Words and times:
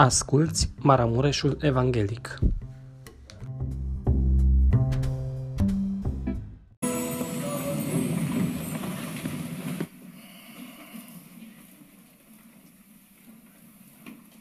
Asculți 0.00 0.72
Maramureșul 0.82 1.58
Evanghelic. 1.60 2.38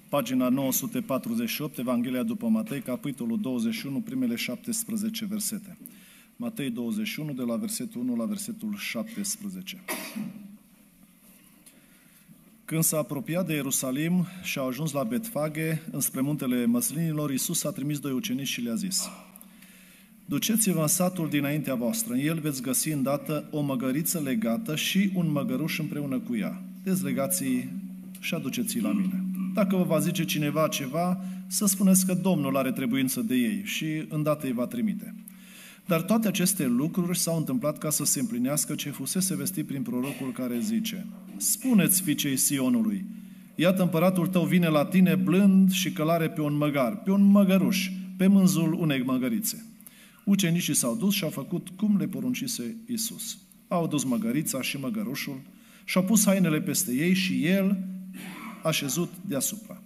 Pagina 0.09 0.49
948, 0.49 1.77
Evanghelia 1.77 2.23
după 2.23 2.47
Matei, 2.47 2.81
capitolul 2.81 3.39
21, 3.41 4.01
primele 4.01 4.35
17 4.35 5.25
versete. 5.25 5.77
Matei 6.35 6.69
21, 6.69 7.33
de 7.33 7.43
la 7.43 7.55
versetul 7.55 8.01
1 8.01 8.15
la 8.15 8.25
versetul 8.25 8.75
17. 8.75 9.83
Când 12.67 12.83
s-a 12.83 12.97
apropiat 12.97 13.45
de 13.45 13.53
Ierusalim 13.53 14.25
și 14.43 14.59
a 14.59 14.61
ajuns 14.61 14.91
la 14.91 15.03
Betfage, 15.03 15.81
înspre 15.91 16.21
muntele 16.21 16.65
măslinilor, 16.65 17.31
Iisus 17.31 17.63
a 17.63 17.71
trimis 17.71 17.99
doi 17.99 18.11
ucenici 18.11 18.47
și 18.47 18.61
le-a 18.61 18.73
zis, 18.75 19.09
Duceți-vă 20.25 20.81
în 20.81 20.87
satul 20.87 21.29
dinaintea 21.29 21.75
voastră, 21.75 22.13
în 22.13 22.19
el 22.19 22.39
veți 22.39 22.61
găsi 22.61 22.89
îndată 22.89 23.47
o 23.51 23.61
măgăriță 23.61 24.19
legată 24.19 24.75
și 24.75 25.11
un 25.13 25.31
măgăruș 25.31 25.79
împreună 25.79 26.19
cu 26.19 26.35
ea. 26.35 26.61
Dezlegați-i 26.83 27.69
și 28.19 28.33
aduceți-i 28.33 28.81
la 28.81 28.91
mine. 28.91 29.23
Dacă 29.53 29.75
vă 29.75 29.83
va 29.83 29.99
zice 29.99 30.25
cineva 30.25 30.67
ceva, 30.67 31.23
să 31.47 31.65
spuneți 31.65 32.05
că 32.05 32.13
Domnul 32.13 32.57
are 32.57 32.71
trebuință 32.71 33.21
de 33.21 33.35
ei 33.35 33.61
și 33.63 34.05
îndată 34.09 34.45
îi 34.45 34.53
va 34.53 34.65
trimite. 34.65 35.15
Dar 35.87 36.01
toate 36.01 36.27
aceste 36.27 36.65
lucruri 36.65 37.17
s-au 37.17 37.37
întâmplat 37.37 37.77
ca 37.77 37.89
să 37.89 38.05
se 38.05 38.19
împlinească 38.19 38.75
ce 38.75 38.89
fusese 38.89 39.35
vestit 39.35 39.67
prin 39.67 39.81
prorocul 39.81 40.31
care 40.31 40.59
zice 40.59 41.05
Spuneți 41.37 42.01
fiicei 42.01 42.37
Sionului, 42.37 43.05
iată 43.55 43.81
împăratul 43.81 44.27
tău 44.27 44.45
vine 44.45 44.67
la 44.67 44.85
tine 44.85 45.15
blând 45.15 45.71
și 45.71 45.91
călare 45.91 46.29
pe 46.29 46.41
un 46.41 46.57
măgar, 46.57 46.97
pe 46.97 47.11
un 47.11 47.23
măgăruș, 47.23 47.89
pe 48.17 48.27
mânzul 48.27 48.73
unei 48.73 49.03
măgărițe. 49.03 49.65
Ucenicii 50.23 50.75
s-au 50.75 50.95
dus 50.95 51.13
și 51.13 51.23
au 51.23 51.29
făcut 51.29 51.69
cum 51.69 51.97
le 51.97 52.07
poruncise 52.07 52.75
Isus. 52.87 53.37
Au 53.67 53.87
dus 53.87 54.03
măgărița 54.03 54.61
și 54.61 54.79
măgărușul 54.79 55.41
și-au 55.85 56.03
pus 56.03 56.25
hainele 56.25 56.61
peste 56.61 56.91
ei 56.93 57.13
și 57.13 57.45
el 57.45 57.77
a 58.63 58.71
șezut 58.71 59.11
deasupra. 59.21 59.81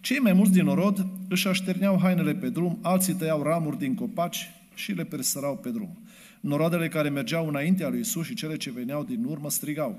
Cei 0.00 0.18
mai 0.18 0.32
mulți 0.32 0.52
din 0.52 0.66
orod 0.66 1.06
își 1.28 1.48
așterneau 1.48 1.98
hainele 2.00 2.34
pe 2.34 2.48
drum, 2.48 2.78
alții 2.82 3.14
tăiau 3.14 3.42
ramuri 3.42 3.78
din 3.78 3.94
copaci 3.94 4.50
și 4.74 4.92
le 4.92 5.04
presărau 5.04 5.56
pe 5.56 5.70
drum. 5.70 5.98
Noroadele 6.40 6.88
care 6.88 7.08
mergeau 7.08 7.48
înaintea 7.48 7.88
lui 7.88 8.00
Isus 8.00 8.26
și 8.26 8.34
cele 8.34 8.56
ce 8.56 8.70
veneau 8.70 9.04
din 9.04 9.24
urmă 9.24 9.50
strigau, 9.50 9.98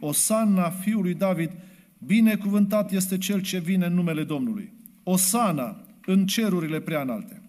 Osana 0.00 0.70
fiului 0.70 1.14
David, 1.14 1.50
binecuvântat 1.98 2.92
este 2.92 3.18
cel 3.18 3.40
ce 3.40 3.58
vine 3.58 3.86
în 3.86 3.94
numele 3.94 4.24
Domnului. 4.24 4.72
Osana 5.02 5.84
în 6.06 6.26
cerurile 6.26 6.80
prea 6.80 7.00
înalte. 7.00 7.42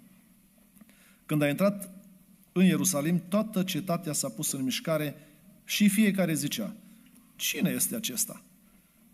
Când 1.25 1.41
a 1.41 1.49
intrat 1.49 1.89
în 2.51 2.65
Ierusalim, 2.65 3.21
toată 3.29 3.63
cetatea 3.63 4.13
s-a 4.13 4.29
pus 4.29 4.51
în 4.51 4.63
mișcare 4.63 5.15
și 5.63 5.89
fiecare 5.89 6.33
zicea, 6.33 6.75
Cine 7.35 7.69
este 7.69 7.95
acesta? 7.95 8.43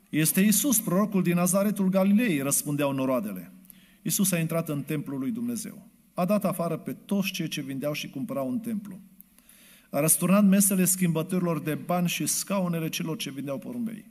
Este 0.09 0.41
Isus, 0.41 0.79
prorocul 0.79 1.23
din 1.23 1.35
Nazaretul 1.35 1.89
Galilei, 1.89 2.41
răspundeau 2.41 2.91
noroadele. 2.91 3.51
Isus 4.01 4.31
a 4.31 4.39
intrat 4.39 4.69
în 4.69 4.81
templul 4.81 5.19
lui 5.19 5.31
Dumnezeu 5.31 5.90
a 6.13 6.25
dat 6.25 6.45
afară 6.45 6.77
pe 6.77 6.93
toți 6.93 7.31
cei 7.31 7.47
ce 7.47 7.61
vindeau 7.61 7.93
și 7.93 8.09
cumpărau 8.09 8.49
în 8.49 8.59
templu. 8.59 8.99
A 9.89 9.99
răsturnat 9.99 10.45
mesele 10.45 10.85
schimbătorilor 10.85 11.61
de 11.61 11.75
bani 11.75 12.07
și 12.07 12.25
scaunele 12.25 12.89
celor 12.89 13.17
ce 13.17 13.31
vindeau 13.31 13.57
porumbei. 13.57 14.05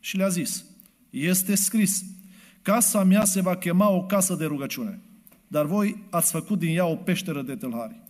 Și 0.00 0.16
le-a 0.16 0.28
zis, 0.28 0.64
este 1.10 1.54
scris, 1.54 2.04
casa 2.62 3.04
mea 3.04 3.24
se 3.24 3.40
va 3.40 3.56
chema 3.56 3.90
o 3.90 4.06
casă 4.06 4.34
de 4.34 4.44
rugăciune, 4.44 5.00
dar 5.48 5.66
voi 5.66 6.02
ați 6.10 6.30
făcut 6.30 6.58
din 6.58 6.76
ea 6.76 6.86
o 6.86 6.94
peșteră 6.94 7.42
de 7.42 7.54
tâlhari. 7.56 8.00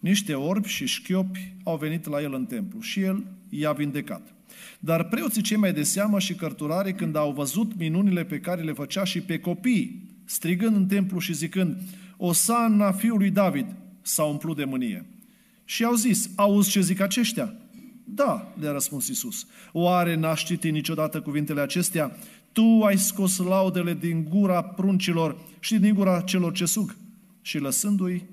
Niște 0.00 0.34
orbi 0.34 0.68
și 0.68 0.86
șchiopi 0.86 1.52
au 1.64 1.76
venit 1.76 2.06
la 2.06 2.20
el 2.20 2.34
în 2.34 2.44
templu 2.44 2.80
și 2.80 3.00
el 3.00 3.24
i-a 3.48 3.72
vindecat. 3.72 4.34
Dar 4.78 5.04
preoții 5.04 5.42
cei 5.42 5.56
mai 5.56 5.72
de 5.72 5.82
seamă 5.82 6.18
și 6.18 6.34
cărturare, 6.34 6.92
când 6.92 7.16
au 7.16 7.32
văzut 7.32 7.76
minunile 7.76 8.24
pe 8.24 8.40
care 8.40 8.62
le 8.62 8.72
făcea 8.72 9.04
și 9.04 9.20
pe 9.20 9.38
copii, 9.38 10.02
strigând 10.24 10.76
în 10.76 10.86
templu 10.86 11.18
și 11.18 11.34
zicând, 11.34 11.76
Osana 12.16 12.92
fiului 12.92 13.30
David, 13.30 13.66
s-a 14.02 14.24
umplut 14.24 14.56
de 14.56 14.64
mânie. 14.64 15.06
Și 15.64 15.84
au 15.84 15.94
zis, 15.94 16.30
auzi 16.36 16.70
ce 16.70 16.80
zic 16.80 17.00
aceștia? 17.00 17.54
Da, 18.04 18.52
le-a 18.60 18.72
răspuns 18.72 19.08
Isus. 19.08 19.46
Oare 19.72 20.14
n-aș 20.14 20.44
citi 20.44 20.70
niciodată 20.70 21.20
cuvintele 21.20 21.60
acestea? 21.60 22.16
Tu 22.52 22.82
ai 22.84 22.98
scos 22.98 23.36
laudele 23.36 23.94
din 23.94 24.26
gura 24.28 24.62
pruncilor 24.62 25.36
și 25.58 25.78
din 25.78 25.94
gura 25.94 26.20
celor 26.20 26.52
ce 26.52 26.64
sug. 26.64 26.96
Și 27.42 27.58
lăsându-i, 27.58 28.24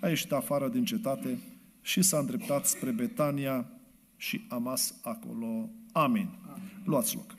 a 0.00 0.08
ieșit 0.08 0.32
afară 0.32 0.68
din 0.68 0.84
cetate 0.84 1.38
și 1.82 2.02
s-a 2.02 2.18
îndreptat 2.18 2.66
spre 2.66 2.90
Betania 2.90 3.66
și 4.16 4.40
a 4.48 4.56
mas 4.56 4.94
acolo. 5.02 5.68
Amin. 5.92 6.28
Luați 6.84 7.14
loc. 7.14 7.34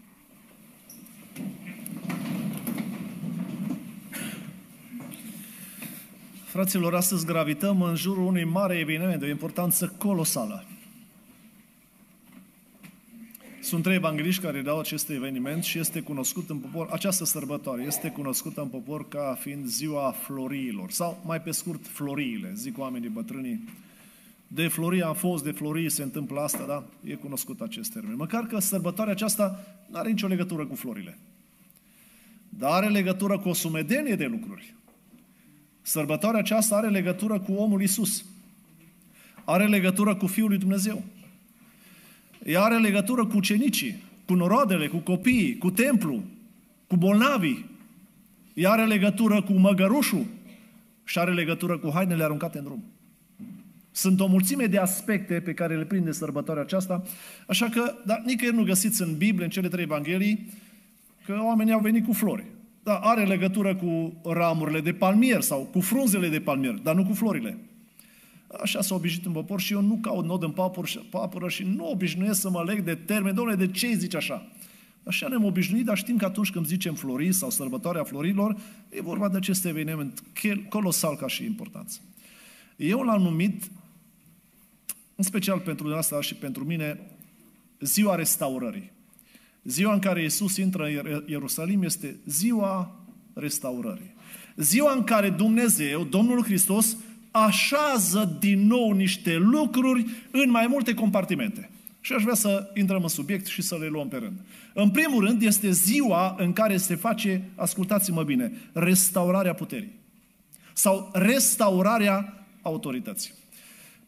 Fraților, 6.52 6.96
astăzi 6.96 7.26
gravităm 7.26 7.82
în 7.82 7.96
jurul 7.96 8.24
unui 8.24 8.44
mare 8.44 8.76
eveniment 8.76 9.20
de 9.20 9.26
o 9.26 9.30
importanță 9.30 9.94
colosală. 9.98 10.66
Sunt 13.62 13.84
trei 13.84 13.96
evangeliști 13.96 14.42
care 14.42 14.62
dau 14.62 14.80
acest 14.80 15.10
eveniment 15.10 15.64
și 15.64 15.80
este 15.80 16.02
cunoscut 16.02 16.50
în 16.50 16.58
popor, 16.58 16.88
această 16.92 17.26
sărbătoare 17.26 17.84
este 17.84 18.10
cunoscută 18.10 18.62
în 18.62 18.68
popor 18.68 19.08
ca 19.08 19.38
fiind 19.40 19.66
ziua 19.66 20.12
floriilor, 20.12 20.92
sau 20.92 21.22
mai 21.26 21.42
pe 21.42 21.52
scurt 21.52 21.88
floriile, 21.88 22.52
zic 22.56 22.78
oamenii 22.78 23.10
bătrânii. 23.10 23.64
De 24.48 24.68
florii 24.68 25.02
am 25.02 25.16
fost, 25.16 25.44
de 25.44 25.52
florii 25.52 25.90
se 25.90 26.04
întâmplă 26.04 26.40
asta, 26.40 26.66
da? 26.68 26.84
E 27.04 27.14
cunoscut 27.14 27.62
acest 27.62 27.94
termen. 27.94 28.16
Măcar 28.16 28.46
că 28.46 28.60
sărbătoarea 28.60 29.14
aceasta 29.14 29.60
nu 29.90 29.98
are 29.98 30.10
nicio 30.10 30.28
legătură 30.28 30.66
cu 30.66 30.76
florile. 30.76 31.18
Dar 32.50 32.72
are 32.72 32.88
legătură 32.88 33.40
cu 33.40 33.50
o 33.50 33.54
sumedenie 33.54 34.16
de 34.16 34.26
lucruri. 34.26 34.76
Sărbătoarea 35.82 36.40
aceasta 36.40 36.76
are 36.76 36.90
legătură 36.90 37.40
cu 37.40 37.54
omul 37.54 37.82
Isus. 37.82 38.26
Are 39.46 39.68
legătură 39.68 40.16
cu 40.16 40.28
Fiul 40.28 40.48
lui 40.48 40.58
Dumnezeu. 40.58 41.04
Ea 42.46 42.62
are 42.62 42.78
legătură 42.78 43.26
cu 43.26 43.38
ucenicii, 43.38 44.04
cu 44.26 44.34
noroadele, 44.34 44.88
cu 44.88 44.98
copiii, 44.98 45.58
cu 45.58 45.72
templu, 45.72 46.24
cu 46.88 46.96
bolnavii. 46.96 47.70
Ea 48.54 48.72
are 48.72 48.86
legătură 48.86 49.42
cu 49.42 49.54
măgărușul 49.54 50.26
și 51.04 51.20
are 51.20 51.34
legătură 51.34 51.78
cu 51.78 51.92
hainele 51.94 52.24
aruncate 52.24 52.58
în 52.58 52.64
drum. 52.64 52.84
Sunt 53.92 54.20
o 54.20 54.28
mulțime 54.28 54.66
de 54.66 54.78
aspecte 54.78 55.40
pe 55.40 55.54
care 55.54 55.78
le 55.78 55.86
prinde 55.86 56.12
sărbătoarea 56.12 56.64
aceasta, 56.64 57.04
așa 57.48 57.70
că, 57.70 57.96
dar 58.06 58.22
nicăieri 58.26 58.56
nu 58.56 58.64
găsiți 58.64 59.02
în 59.02 59.18
Biblie, 59.18 59.44
în 59.44 59.50
cele 59.50 59.68
trei 59.68 59.84
Evanghelii, 59.84 60.50
că 61.26 61.40
oamenii 61.42 61.74
au 61.74 61.80
venit 61.80 62.06
cu 62.06 62.14
flori. 62.14 62.46
Da, 62.84 62.98
are 62.98 63.26
legătură 63.26 63.76
cu 63.76 64.14
ramurile 64.24 64.82
de 64.82 64.94
palmier 64.94 65.42
sau 65.42 65.62
cu 65.72 65.80
frunzele 65.80 66.30
de 66.30 66.40
palmier, 66.40 66.74
dar 66.74 66.96
nu 66.96 67.06
cu 67.06 67.14
florile. 67.14 67.58
Așa 68.62 68.82
s-a 68.82 68.96
obișnuit 68.96 69.26
în 69.26 69.32
popor 69.32 69.60
și 69.60 69.74
eu 69.74 69.82
nu 69.82 69.96
caut 69.96 70.26
nod 70.26 70.44
în 70.44 70.54
papură 71.10 71.50
și 71.50 71.64
nu 71.64 71.90
obișnuiesc 71.90 72.40
să 72.40 72.50
mă 72.50 72.64
leg 72.64 72.80
de 72.80 72.96
termeni. 72.96 73.36
Domnule, 73.36 73.66
de 73.66 73.72
ce 73.72 73.94
zici 73.94 74.16
așa? 74.16 74.48
Așa 75.04 75.28
ne-am 75.28 75.44
obișnuit, 75.44 75.86
dar 75.86 75.98
știm 75.98 76.18
că 76.18 76.26
atunci 76.26 76.52
când 76.52 76.66
zicem 76.66 76.94
flori 76.94 77.32
sau 77.32 77.50
sărbătoarea 77.50 78.04
florilor, 78.04 78.58
e 78.90 79.02
vorba 79.02 79.30
de 79.30 79.38
acest 79.38 79.66
eveniment 79.66 80.24
colosal 80.70 81.16
ca 81.16 81.28
și 81.28 81.46
importanță. 81.46 82.00
Eu 82.76 83.02
l-am 83.02 83.22
numit, 83.22 83.72
în 85.16 85.24
special 85.24 85.60
pentru 85.60 85.96
asta 85.96 86.22
și 86.22 86.36
pentru 86.36 86.66
mine, 86.66 87.00
ziua 87.80 88.16
restaurării. 88.16 88.92
Ziua 89.64 89.94
în 89.94 90.00
care 90.00 90.22
Iisus 90.22 90.58
intră 90.58 90.86
în 90.86 91.24
Ierusalim 91.26 91.84
este 91.84 92.20
ziua 92.26 93.00
restaurării. 93.34 94.14
Ziua 94.56 94.94
în 94.94 95.04
care 95.04 95.30
Dumnezeu, 95.30 96.04
Domnul 96.04 96.44
Hristos, 96.44 96.98
așează 97.32 98.38
din 98.40 98.68
nou 98.68 98.92
niște 98.92 99.38
lucruri 99.38 100.06
în 100.32 100.50
mai 100.50 100.68
multe 100.68 100.94
compartimente. 100.94 101.70
Și 102.02 102.14
aș 102.14 102.22
vrea 102.22 102.34
să 102.34 102.72
intrăm 102.74 103.02
în 103.02 103.08
subiect 103.08 103.46
și 103.46 103.62
să 103.62 103.78
le 103.78 103.88
luăm 103.88 104.08
pe 104.08 104.18
rând. 104.18 104.40
În 104.74 104.90
primul 104.90 105.26
rând 105.26 105.42
este 105.42 105.72
ziua 105.72 106.36
în 106.38 106.54
care 106.54 106.78
se 106.78 106.96
face, 106.96 107.50
ascultați-mă 107.56 108.24
bine, 108.24 108.52
restaurarea 108.74 109.54
puterii. 109.54 110.00
Sau 110.74 111.10
restaurarea 111.14 112.46
autorității. 112.62 113.32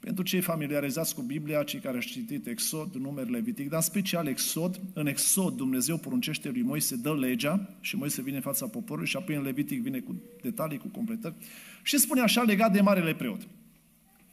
Pentru 0.03 0.23
cei 0.23 0.41
familiarizați 0.41 1.15
cu 1.15 1.21
Biblia, 1.21 1.63
cei 1.63 1.79
care 1.79 1.95
au 1.95 2.01
citit 2.01 2.47
Exod, 2.47 2.95
numele 2.95 3.29
Levitic, 3.29 3.69
dar 3.69 3.81
special 3.81 4.27
Exod, 4.27 4.79
în 4.94 5.07
Exod 5.07 5.55
Dumnezeu 5.55 5.97
poruncește 5.97 6.50
lui 6.50 6.61
Moise, 6.61 6.95
dă 6.95 7.15
legea 7.15 7.69
și 7.79 7.95
Moise 7.95 8.21
vine 8.21 8.35
în 8.35 8.41
fața 8.41 8.67
poporului 8.67 9.09
și 9.09 9.15
apoi 9.15 9.35
în 9.35 9.41
Levitic 9.41 9.81
vine 9.81 10.00
cu 10.00 10.15
detalii, 10.41 10.77
cu 10.77 10.88
completări 10.88 11.33
și 11.83 11.97
spune 11.97 12.21
așa 12.21 12.41
legat 12.41 12.73
de 12.73 12.81
Marele 12.81 13.13
Preot. 13.13 13.47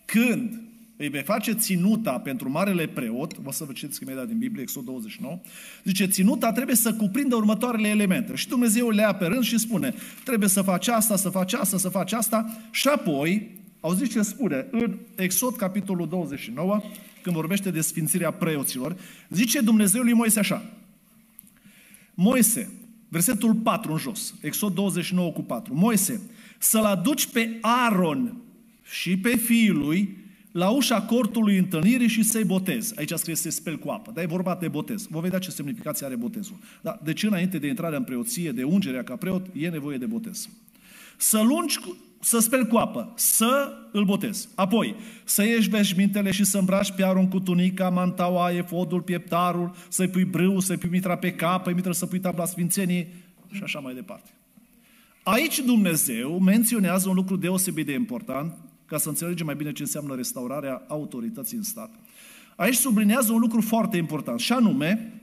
Când 0.05 0.61
îi 0.97 1.09
vei 1.09 1.23
face 1.23 1.53
ținuta 1.53 2.19
pentru 2.19 2.51
marele 2.51 2.87
preot, 2.87 3.39
vă 3.39 3.53
să 3.53 3.65
vă 3.65 3.73
citiți 3.73 4.03
imediat 4.03 4.27
din 4.27 4.39
Biblie, 4.39 4.63
Exod 4.63 4.85
29, 4.85 5.41
zice, 5.85 6.07
ținuta 6.07 6.53
trebuie 6.53 6.77
să 6.77 6.95
cuprindă 6.95 7.37
următoarele 7.37 7.89
elemente. 7.89 8.35
Și 8.35 8.49
Dumnezeu 8.49 8.91
le 8.91 9.01
ia 9.01 9.15
pe 9.15 9.27
rând 9.27 9.43
și 9.43 9.59
spune, 9.59 9.95
trebuie 10.25 10.49
să 10.49 10.63
faci 10.63 10.89
asta, 10.89 11.17
să 11.17 11.29
faci 11.29 11.53
asta, 11.53 11.79
să 11.79 11.89
faci 11.89 12.13
asta. 12.13 12.59
Și 12.71 12.89
apoi, 12.89 13.60
auziți 13.81 14.11
ce 14.11 14.23
spune 14.23 14.67
în 14.71 14.99
Exod, 15.17 15.57
capitolul 15.57 16.09
29, 16.09 16.81
când 17.23 17.35
vorbește 17.35 17.71
de 17.71 17.81
sfințirea 17.81 18.31
preoților, 18.31 18.97
zice 19.29 19.61
Dumnezeu 19.61 20.03
lui 20.03 20.13
Moise 20.13 20.39
așa, 20.39 20.63
Moise, 22.15 22.71
versetul 23.09 23.55
4 23.55 23.93
în 23.93 23.99
jos, 23.99 24.35
Exod 24.41 24.75
29 24.75 25.31
cu 25.31 25.43
4, 25.43 25.75
Moise, 25.75 26.21
să-l 26.59 26.85
aduci 26.85 27.27
pe 27.27 27.59
Aaron 27.61 28.37
și 28.83 29.17
pe 29.17 29.37
fiul 29.37 29.79
lui 29.79 30.19
la 30.53 30.69
ușa 30.69 31.03
cortului 31.03 31.59
întâlnirii 31.59 32.09
și 32.09 32.23
să-i 32.23 32.45
botez. 32.45 32.93
Aici 32.97 33.13
scrie 33.13 33.35
să 33.35 33.43
se 33.43 33.51
speli 33.51 33.79
cu 33.79 33.89
apă, 33.89 34.11
dar 34.15 34.25
e 34.25 34.27
vorba 34.27 34.57
de 34.61 34.69
botez. 34.69 35.07
Vă 35.07 35.21
vedea 35.21 35.39
ce 35.39 35.51
semnificație 35.51 36.07
are 36.07 36.17
botezul. 36.17 36.57
Da, 36.81 37.01
deci 37.05 37.23
înainte 37.23 37.59
de 37.59 37.67
intrarea 37.67 37.99
în 37.99 38.05
preoție, 38.05 38.53
de 38.53 38.63
ungerea 38.63 39.05
ca 39.05 39.17
preot, 39.17 39.47
e 39.53 39.69
nevoie 39.69 39.97
de 39.97 40.07
botez. 40.07 40.49
Să 41.17 41.41
lungi, 41.41 41.79
să 42.21 42.39
speli 42.39 42.67
cu 42.67 42.77
apă, 42.77 43.13
să 43.17 43.73
îl 43.93 44.05
botez. 44.05 44.49
Apoi, 44.55 44.95
să 45.25 45.45
ieși 45.45 45.69
veșmintele 45.69 46.31
și 46.31 46.45
să 46.45 46.59
îmbraci 46.59 46.93
pe 46.93 47.05
Aron 47.05 47.29
cu 47.29 47.41
tunica, 47.41 47.89
mantaua, 47.89 48.53
efodul, 48.53 49.01
pieptarul, 49.01 49.75
să-i 49.89 50.09
pui 50.09 50.25
brâu, 50.25 50.61
să-i 50.61 50.77
pui 50.77 50.89
mitra 50.89 51.17
pe 51.17 51.33
cap, 51.33 51.65
pe 51.65 51.73
mitra 51.73 51.93
să 51.93 52.07
pui 52.07 52.21
tabla 52.21 52.45
sfințenii 52.45 53.09
și 53.51 53.63
așa 53.63 53.79
mai 53.79 53.95
departe. 53.95 54.31
Aici 55.23 55.59
Dumnezeu 55.59 56.39
menționează 56.39 57.09
un 57.09 57.15
lucru 57.15 57.37
deosebit 57.37 57.87
de 57.87 57.93
important, 57.93 58.55
ca 58.87 58.99
să 58.99 59.09
înțelegem 59.09 59.47
mai 59.47 59.55
bine 59.55 59.73
ce 59.73 59.83
înseamnă 59.83 60.15
restaurarea 60.15 60.83
autorității 60.89 61.57
în 61.57 61.63
stat. 61.63 61.91
Aici 62.57 62.75
sublinează 62.75 63.33
un 63.33 63.41
lucru 63.41 63.61
foarte 63.61 63.97
important, 63.97 64.41
și 64.41 64.53
anume, 64.53 65.21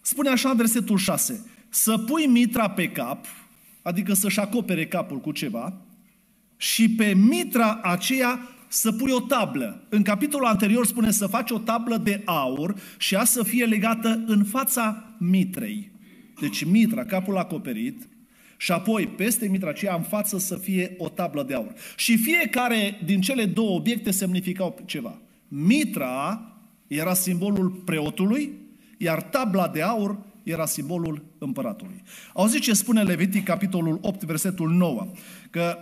spune 0.00 0.28
așa 0.28 0.50
în 0.50 0.56
versetul 0.56 0.96
6, 0.96 1.46
să 1.68 1.98
pui 1.98 2.26
mitra 2.26 2.70
pe 2.70 2.88
cap, 2.88 3.26
adică 3.84 4.12
să-și 4.12 4.40
acopere 4.40 4.86
capul 4.86 5.20
cu 5.20 5.32
ceva, 5.32 5.80
și 6.56 6.90
pe 6.90 7.14
mitra 7.14 7.80
aceea 7.82 8.48
să 8.68 8.92
pui 8.92 9.10
o 9.12 9.20
tablă. 9.20 9.86
În 9.88 10.02
capitolul 10.02 10.46
anterior 10.46 10.86
spune 10.86 11.10
să 11.10 11.26
faci 11.26 11.50
o 11.50 11.58
tablă 11.58 11.96
de 11.96 12.22
aur 12.24 12.74
și 12.98 13.14
ea 13.14 13.24
să 13.24 13.42
fie 13.42 13.64
legată 13.64 14.24
în 14.26 14.44
fața 14.44 15.14
mitrei. 15.18 15.90
Deci 16.40 16.64
mitra, 16.64 17.04
capul 17.04 17.36
acoperit, 17.36 18.08
și 18.56 18.72
apoi 18.72 19.06
peste 19.06 19.48
mitra 19.48 19.68
aceea 19.68 19.94
în 19.94 20.02
față 20.02 20.38
să 20.38 20.56
fie 20.56 20.94
o 20.98 21.08
tablă 21.08 21.42
de 21.42 21.54
aur. 21.54 21.72
Și 21.96 22.16
fiecare 22.16 23.00
din 23.04 23.20
cele 23.20 23.44
două 23.44 23.76
obiecte 23.76 24.10
semnificau 24.10 24.82
ceva. 24.84 25.20
Mitra 25.48 26.42
era 26.86 27.14
simbolul 27.14 27.70
preotului, 27.70 28.52
iar 28.98 29.22
tabla 29.22 29.68
de 29.68 29.82
aur 29.82 30.18
era 30.44 30.66
simbolul 30.66 31.24
împăratului. 31.38 32.02
Auziți 32.32 32.62
ce 32.62 32.72
spune 32.72 33.02
Levitic, 33.02 33.44
capitolul 33.44 33.98
8, 34.02 34.24
versetul 34.24 34.70
9, 34.70 35.06
că 35.50 35.76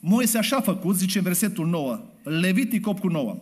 Moise 0.00 0.38
așa 0.38 0.56
a 0.56 0.60
făcut, 0.60 0.96
zice 0.96 1.18
în 1.18 1.24
versetul 1.24 1.66
9, 1.66 2.00
Levitic 2.22 2.86
8 2.86 3.00
cu 3.00 3.08
9, 3.08 3.38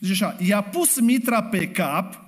zice 0.00 0.24
așa, 0.24 0.36
i-a 0.46 0.60
pus 0.60 1.00
mitra 1.00 1.42
pe 1.42 1.68
cap, 1.68 2.24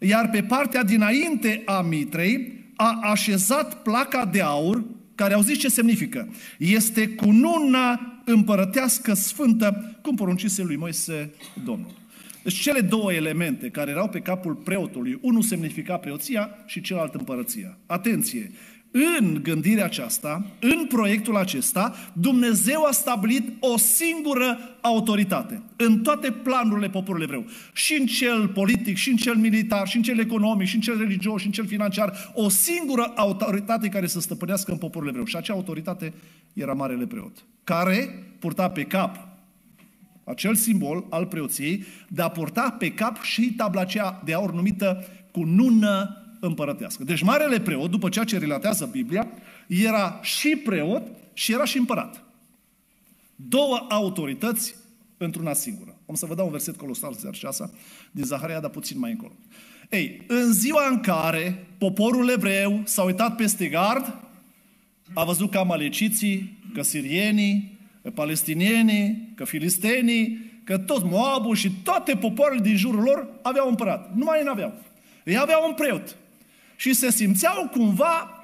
iar 0.00 0.30
pe 0.30 0.42
partea 0.42 0.84
dinainte 0.84 1.62
a 1.64 1.80
mitrei 1.80 2.52
a 2.76 2.98
așezat 3.02 3.82
placa 3.82 4.24
de 4.24 4.40
aur, 4.40 4.84
care 5.14 5.34
au 5.34 5.40
zis 5.40 5.58
ce 5.58 5.68
semnifică. 5.68 6.28
Este 6.58 7.08
cununa 7.08 8.00
împărătească 8.24 9.14
sfântă, 9.14 9.98
cum 10.02 10.14
poruncise 10.14 10.62
lui 10.62 10.76
Moise 10.76 11.34
Domnul. 11.64 11.99
Deci 12.42 12.60
cele 12.60 12.80
două 12.80 13.12
elemente 13.12 13.68
care 13.68 13.90
erau 13.90 14.08
pe 14.08 14.18
capul 14.18 14.54
preotului, 14.54 15.18
unul 15.20 15.42
semnifica 15.42 15.96
preoția 15.96 16.50
și 16.66 16.80
celălalt 16.80 17.14
împărăția. 17.14 17.78
Atenție! 17.86 18.50
În 18.92 19.40
gândirea 19.42 19.84
aceasta, 19.84 20.46
în 20.60 20.86
proiectul 20.86 21.36
acesta, 21.36 21.94
Dumnezeu 22.12 22.84
a 22.84 22.90
stabilit 22.90 23.48
o 23.60 23.76
singură 23.76 24.58
autoritate 24.80 25.62
în 25.76 26.02
toate 26.02 26.30
planurile 26.30 26.88
poporului 26.88 27.26
evreu. 27.26 27.44
Și 27.72 27.96
în 28.00 28.06
cel 28.06 28.48
politic, 28.48 28.96
și 28.96 29.10
în 29.10 29.16
cel 29.16 29.34
militar, 29.34 29.88
și 29.88 29.96
în 29.96 30.02
cel 30.02 30.18
economic, 30.18 30.66
și 30.66 30.74
în 30.74 30.80
cel 30.80 30.98
religios, 30.98 31.40
și 31.40 31.46
în 31.46 31.52
cel 31.52 31.66
financiar. 31.66 32.30
O 32.34 32.48
singură 32.48 33.12
autoritate 33.16 33.88
care 33.88 34.06
să 34.06 34.20
stăpânească 34.20 34.72
în 34.72 34.78
poporul 34.78 35.08
evreu. 35.08 35.24
Și 35.24 35.36
acea 35.36 35.52
autoritate 35.52 36.12
era 36.52 36.72
Marele 36.72 37.06
Preot, 37.06 37.44
care 37.64 38.24
purta 38.38 38.70
pe 38.70 38.82
cap 38.82 39.29
acel 40.30 40.54
simbol 40.54 41.06
al 41.10 41.26
preoției, 41.26 41.84
de 42.08 42.22
a 42.22 42.28
purta 42.28 42.76
pe 42.78 42.92
cap 42.92 43.22
și 43.22 43.52
tabla 43.52 43.80
aceea 43.80 44.22
de 44.24 44.34
aur 44.34 44.52
numită 44.52 45.04
cu 45.32 45.44
nună 45.44 46.16
împărătească. 46.40 47.04
Deci 47.04 47.22
marele 47.22 47.60
preot, 47.60 47.90
după 47.90 48.08
ceea 48.08 48.24
ce 48.24 48.38
relatează 48.38 48.86
Biblia, 48.86 49.28
era 49.66 50.20
și 50.22 50.56
preot 50.64 51.02
și 51.32 51.52
era 51.52 51.64
și 51.64 51.78
împărat. 51.78 52.24
Două 53.36 53.86
autorități 53.88 54.74
într-una 55.16 55.52
singură. 55.52 55.96
Om 56.06 56.14
să 56.14 56.26
vă 56.26 56.34
dau 56.34 56.44
un 56.44 56.50
verset 56.50 56.76
colosal, 56.76 57.16
asta, 57.42 57.70
din 58.10 58.24
Zaharia, 58.24 58.60
dar 58.60 58.70
puțin 58.70 58.98
mai 58.98 59.10
încolo. 59.10 59.32
Ei, 59.90 60.24
în 60.26 60.52
ziua 60.52 60.88
în 60.88 61.00
care 61.00 61.66
poporul 61.78 62.30
evreu 62.30 62.82
s-a 62.84 63.02
uitat 63.02 63.36
peste 63.36 63.66
gard, 63.66 64.14
a 65.14 65.24
văzut 65.24 65.50
că 65.50 65.58
amaleciții, 65.58 66.58
că 66.74 66.82
sirienii, 66.82 67.78
că 68.02 68.10
palestinienii, 68.10 69.32
că 69.34 69.44
filistenii, 69.44 70.50
că 70.64 70.78
tot 70.78 71.04
Moabul 71.10 71.54
și 71.54 71.70
toate 71.82 72.16
popoarele 72.16 72.60
din 72.60 72.76
jurul 72.76 73.02
lor 73.02 73.28
aveau 73.42 73.68
împărat. 73.68 74.14
Nu 74.14 74.24
mai 74.24 74.42
n-aveau. 74.44 74.72
Ei 75.24 75.38
aveau 75.38 75.68
un 75.68 75.74
preot 75.74 76.16
și 76.76 76.92
se 76.92 77.10
simțeau 77.10 77.68
cumva 77.72 78.40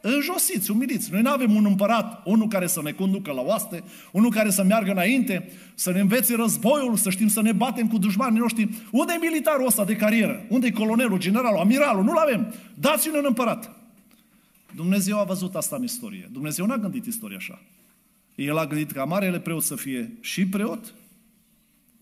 înjosiți, 0.00 0.70
umiliți. 0.70 1.12
Noi 1.12 1.20
nu 1.20 1.30
avem 1.30 1.54
un 1.54 1.64
împărat, 1.64 2.22
unul 2.24 2.48
care 2.48 2.66
să 2.66 2.80
ne 2.82 2.90
conducă 2.90 3.32
la 3.32 3.40
oaste, 3.40 3.82
unul 4.10 4.30
care 4.30 4.50
să 4.50 4.62
meargă 4.62 4.90
înainte, 4.90 5.50
să 5.74 5.92
ne 5.92 6.00
învețe 6.00 6.34
războiul, 6.34 6.96
să 6.96 7.10
știm 7.10 7.28
să 7.28 7.42
ne 7.42 7.52
batem 7.52 7.88
cu 7.88 7.98
dușmanii 7.98 8.38
noștri. 8.38 8.68
Unde 8.90 9.12
e 9.12 9.26
militarul 9.26 9.66
ăsta 9.66 9.84
de 9.84 9.96
carieră? 9.96 10.44
Unde 10.48 10.66
e 10.66 10.70
colonelul, 10.70 11.18
generalul, 11.18 11.58
amiralul? 11.58 12.04
Nu-l 12.04 12.16
avem. 12.16 12.54
Dați-ne 12.74 13.18
un 13.18 13.24
împărat. 13.26 13.70
Dumnezeu 14.74 15.18
a 15.18 15.24
văzut 15.24 15.54
asta 15.54 15.76
în 15.76 15.82
istorie. 15.82 16.28
Dumnezeu 16.32 16.66
n-a 16.66 16.76
gândit 16.76 17.06
istoria 17.06 17.36
așa. 17.36 17.60
El 18.34 18.56
a 18.56 18.66
gândit 18.66 18.90
ca 18.90 19.04
marele 19.04 19.40
preot 19.40 19.62
să 19.62 19.76
fie 19.76 20.12
și 20.20 20.46
preot 20.46 20.94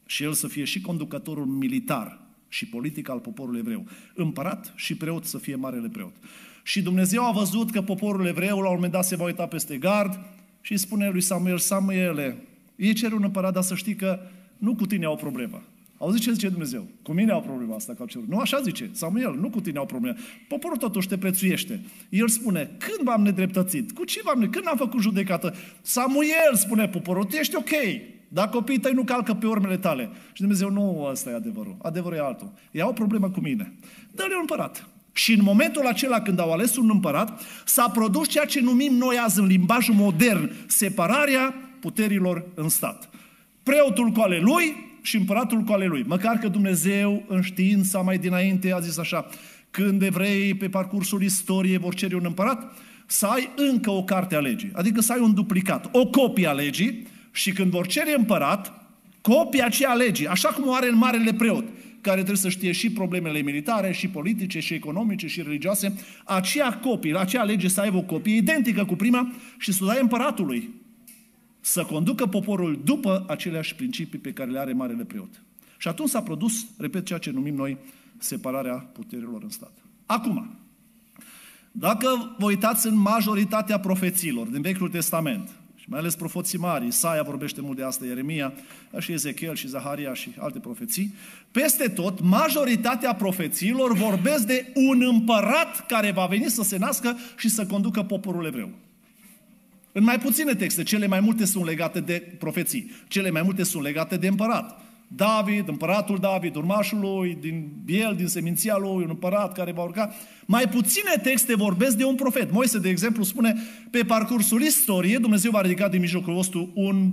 și 0.07 0.23
el 0.23 0.33
să 0.33 0.49
fie 0.49 0.65
și 0.65 0.81
conducătorul 0.81 1.47
militar 1.47 2.21
și 2.49 2.67
politic 2.67 3.09
al 3.09 3.19
poporului 3.19 3.61
evreu. 3.61 3.87
Împărat 4.15 4.73
și 4.77 4.97
preot 4.97 5.25
să 5.25 5.39
fie 5.39 5.55
marele 5.55 5.89
preot. 5.89 6.15
Și 6.63 6.83
Dumnezeu 6.83 7.27
a 7.27 7.33
văzut 7.33 7.71
că 7.71 7.83
poporul 7.83 8.27
evreu 8.27 8.61
la 8.61 8.69
un 8.69 8.75
moment 8.75 8.93
dat 8.93 9.05
se 9.05 9.17
va 9.17 9.25
uita 9.25 9.47
peste 9.47 9.77
gard 9.77 10.19
și 10.61 10.77
spune 10.77 11.11
lui 11.11 11.21
Samuel, 11.21 11.59
Samuele, 11.59 12.45
ei 12.77 12.93
cer 12.93 13.13
un 13.13 13.23
împărat, 13.23 13.53
dar 13.53 13.63
să 13.63 13.75
știi 13.75 13.95
că 13.95 14.21
nu 14.59 14.75
cu 14.75 14.87
tine 14.87 15.05
au 15.05 15.17
problemă. 15.17 15.63
Auzi 16.03 16.21
ce 16.21 16.33
zice 16.33 16.49
Dumnezeu? 16.49 16.87
Cu 17.03 17.13
mine 17.13 17.33
au 17.33 17.41
problema 17.41 17.75
asta 17.75 17.93
că 17.93 17.99
au 18.01 18.07
cerut. 18.07 18.29
Nu 18.29 18.39
așa 18.39 18.61
zice. 18.61 18.91
Samuel, 18.93 19.37
nu 19.41 19.51
cu 19.51 19.61
tine 19.61 19.79
au 19.79 19.87
probleme. 19.87 20.17
Poporul 20.49 20.77
totuși 20.77 21.09
te 21.09 21.19
prețuiește. 21.19 21.81
El 22.09 22.29
spune, 22.29 22.71
când 22.79 23.01
v-am 23.05 23.23
nedreptățit? 23.23 23.93
Cu 23.93 24.05
ce 24.05 24.21
v-am 24.25 24.49
Când 24.51 24.67
am 24.67 24.77
făcut 24.77 25.01
judecată? 25.01 25.55
Samuel, 25.83 26.55
spune 26.55 26.89
poporul, 26.89 27.25
tu 27.25 27.37
ești 27.37 27.57
ok. 27.57 27.71
Dar 28.29 28.49
copiii 28.49 28.79
tăi 28.79 28.93
nu 28.93 29.05
calcă 29.05 29.35
pe 29.35 29.47
urmele 29.47 29.77
tale. 29.77 30.11
Și 30.33 30.41
Dumnezeu, 30.41 30.71
nu 30.71 31.07
ăsta 31.11 31.31
e 31.31 31.35
adevărul. 31.35 31.77
Adevărul 31.83 32.17
e 32.17 32.21
altul. 32.21 32.53
Ei 32.71 32.81
au 32.81 32.89
o 32.89 32.93
problemă 32.93 33.31
cu 33.31 33.41
mine. 33.41 33.73
Dă-le 34.13 34.35
un 34.35 34.41
împărat. 34.41 34.89
Și 35.13 35.33
în 35.33 35.43
momentul 35.43 35.87
acela 35.87 36.21
când 36.21 36.39
au 36.39 36.53
ales 36.53 36.77
un 36.77 36.91
împărat, 36.93 37.43
s-a 37.65 37.89
produs 37.89 38.29
ceea 38.29 38.45
ce 38.45 38.61
numim 38.61 38.95
noi 38.95 39.17
azi 39.17 39.41
în 39.41 39.47
limbajul 39.47 39.95
modern, 39.95 40.51
separarea 40.67 41.55
puterilor 41.81 42.45
în 42.55 42.69
stat. 42.69 43.11
Preotul 43.63 44.11
cu 44.11 44.21
ale 44.21 44.39
lui 44.39 44.89
și 45.03 45.17
împăratul 45.17 45.61
cu 45.61 45.73
ale 45.73 45.87
lui. 45.87 46.05
Măcar 46.07 46.39
că 46.39 46.49
Dumnezeu, 46.49 47.25
în 47.29 47.43
știința 47.43 48.01
mai 48.01 48.19
dinainte, 48.19 48.73
a 48.73 48.81
zis 48.81 48.99
așa, 48.99 49.27
când 49.71 50.03
evreii 50.03 50.55
pe 50.55 50.69
parcursul 50.69 51.23
istoriei 51.23 51.79
vor 51.79 51.95
cere 51.95 52.15
un 52.15 52.25
împărat, 52.25 52.77
să 53.07 53.27
ai 53.27 53.49
încă 53.57 53.91
o 53.91 54.05
carte 54.05 54.35
a 54.35 54.41
legii, 54.41 54.71
adică 54.73 55.01
să 55.01 55.13
ai 55.13 55.21
un 55.21 55.35
duplicat, 55.35 55.89
o 55.93 56.07
copie 56.07 56.47
a 56.47 56.53
legii, 56.53 57.07
și 57.33 57.53
când 57.53 57.71
vor 57.71 57.87
cere 57.87 58.15
împărat, 58.17 58.89
copia 59.21 59.65
aceea 59.65 59.93
legii, 59.93 60.27
așa 60.27 60.49
cum 60.49 60.69
o 60.69 60.75
are 60.75 60.89
în 60.89 60.97
marele 60.97 61.33
preot, 61.33 61.65
care 62.01 62.17
trebuie 62.17 62.37
să 62.37 62.49
știe 62.49 62.73
și 62.73 62.91
problemele 62.91 63.43
militare, 63.43 63.93
și 63.93 64.09
politice, 64.09 64.61
și 64.61 64.75
economice, 64.75 65.27
și 65.27 65.43
religioase, 65.43 65.95
aceea 66.25 66.73
copie, 66.73 67.19
acea 67.19 67.43
lege 67.43 67.69
să 67.69 67.81
aibă 67.81 67.97
o 67.97 68.03
copie 68.03 68.37
identică 68.37 68.85
cu 68.85 68.97
prima 68.97 69.33
și 69.59 69.73
să 69.73 69.85
o 69.85 69.87
dai 69.87 69.99
împăratului 70.01 70.71
să 71.61 71.85
conducă 71.85 72.27
poporul 72.27 72.81
după 72.85 73.25
aceleași 73.29 73.75
principii 73.75 74.19
pe 74.19 74.33
care 74.33 74.51
le 74.51 74.59
are 74.59 74.73
marele 74.73 75.05
preot. 75.05 75.43
Și 75.79 75.89
atunci 75.89 76.09
s-a 76.09 76.23
produs, 76.23 76.67
repet, 76.79 77.05
ceea 77.05 77.19
ce 77.19 77.31
numim 77.31 77.55
noi 77.55 77.79
separarea 78.19 78.75
puterilor 78.75 79.43
în 79.43 79.49
stat. 79.49 79.73
Acum, 80.07 80.59
dacă 81.73 82.35
vă 82.39 82.45
uitați 82.45 82.87
în 82.87 82.97
majoritatea 82.97 83.81
profețiilor 83.81 84.47
din 84.47 84.61
Vechiul 84.61 84.89
Testament, 84.89 85.49
și 85.75 85.87
mai 85.89 85.99
ales 85.99 86.15
profeții 86.15 86.59
mari, 86.59 86.87
Isaia 86.87 87.23
vorbește 87.23 87.61
mult 87.61 87.77
de 87.77 87.85
asta, 87.85 88.05
Ieremia, 88.05 88.53
și 88.99 89.13
Ezechiel 89.13 89.55
și 89.55 89.69
Zaharia 89.69 90.15
și 90.15 90.35
alte 90.39 90.59
profeții, 90.59 91.15
peste 91.51 91.89
tot, 91.89 92.21
majoritatea 92.21 93.15
profețiilor 93.15 93.93
vorbesc 93.93 94.47
de 94.47 94.73
un 94.75 95.03
împărat 95.03 95.87
care 95.87 96.11
va 96.11 96.27
veni 96.27 96.51
să 96.51 96.63
se 96.63 96.79
nască 96.79 97.17
și 97.37 97.49
să 97.49 97.67
conducă 97.67 98.03
poporul 98.03 98.47
evreu. 98.47 98.71
În 99.93 100.05
mai 100.05 100.19
puține 100.19 100.55
texte, 100.55 100.83
cele 100.83 101.07
mai 101.07 101.21
multe 101.21 101.45
sunt 101.45 101.65
legate 101.65 102.01
de 102.01 102.35
profeții, 102.39 102.91
cele 103.09 103.31
mai 103.31 103.43
multe 103.43 103.63
sunt 103.63 103.83
legate 103.83 104.17
de 104.17 104.27
împărat. 104.27 104.81
David, 105.17 105.69
împăratul 105.69 106.19
David, 106.19 106.57
urmașul 106.57 106.99
lui, 106.99 107.39
din 107.41 107.71
el, 107.87 108.15
din 108.17 108.27
seminția 108.27 108.77
lui, 108.77 109.03
un 109.03 109.09
împărat 109.09 109.53
care 109.53 109.73
va 109.73 109.83
urca. 109.83 110.15
Mai 110.47 110.69
puține 110.69 111.21
texte 111.23 111.55
vorbesc 111.55 111.97
de 111.97 112.05
un 112.05 112.15
profet. 112.15 112.53
Moise, 112.53 112.79
de 112.79 112.89
exemplu, 112.89 113.23
spune, 113.23 113.57
pe 113.91 114.03
parcursul 114.03 114.63
istoriei, 114.63 115.19
Dumnezeu 115.19 115.51
va 115.51 115.61
ridica 115.61 115.89
din 115.89 116.01
mijlocul 116.01 116.35
vostru 116.35 116.71
un 116.75 117.13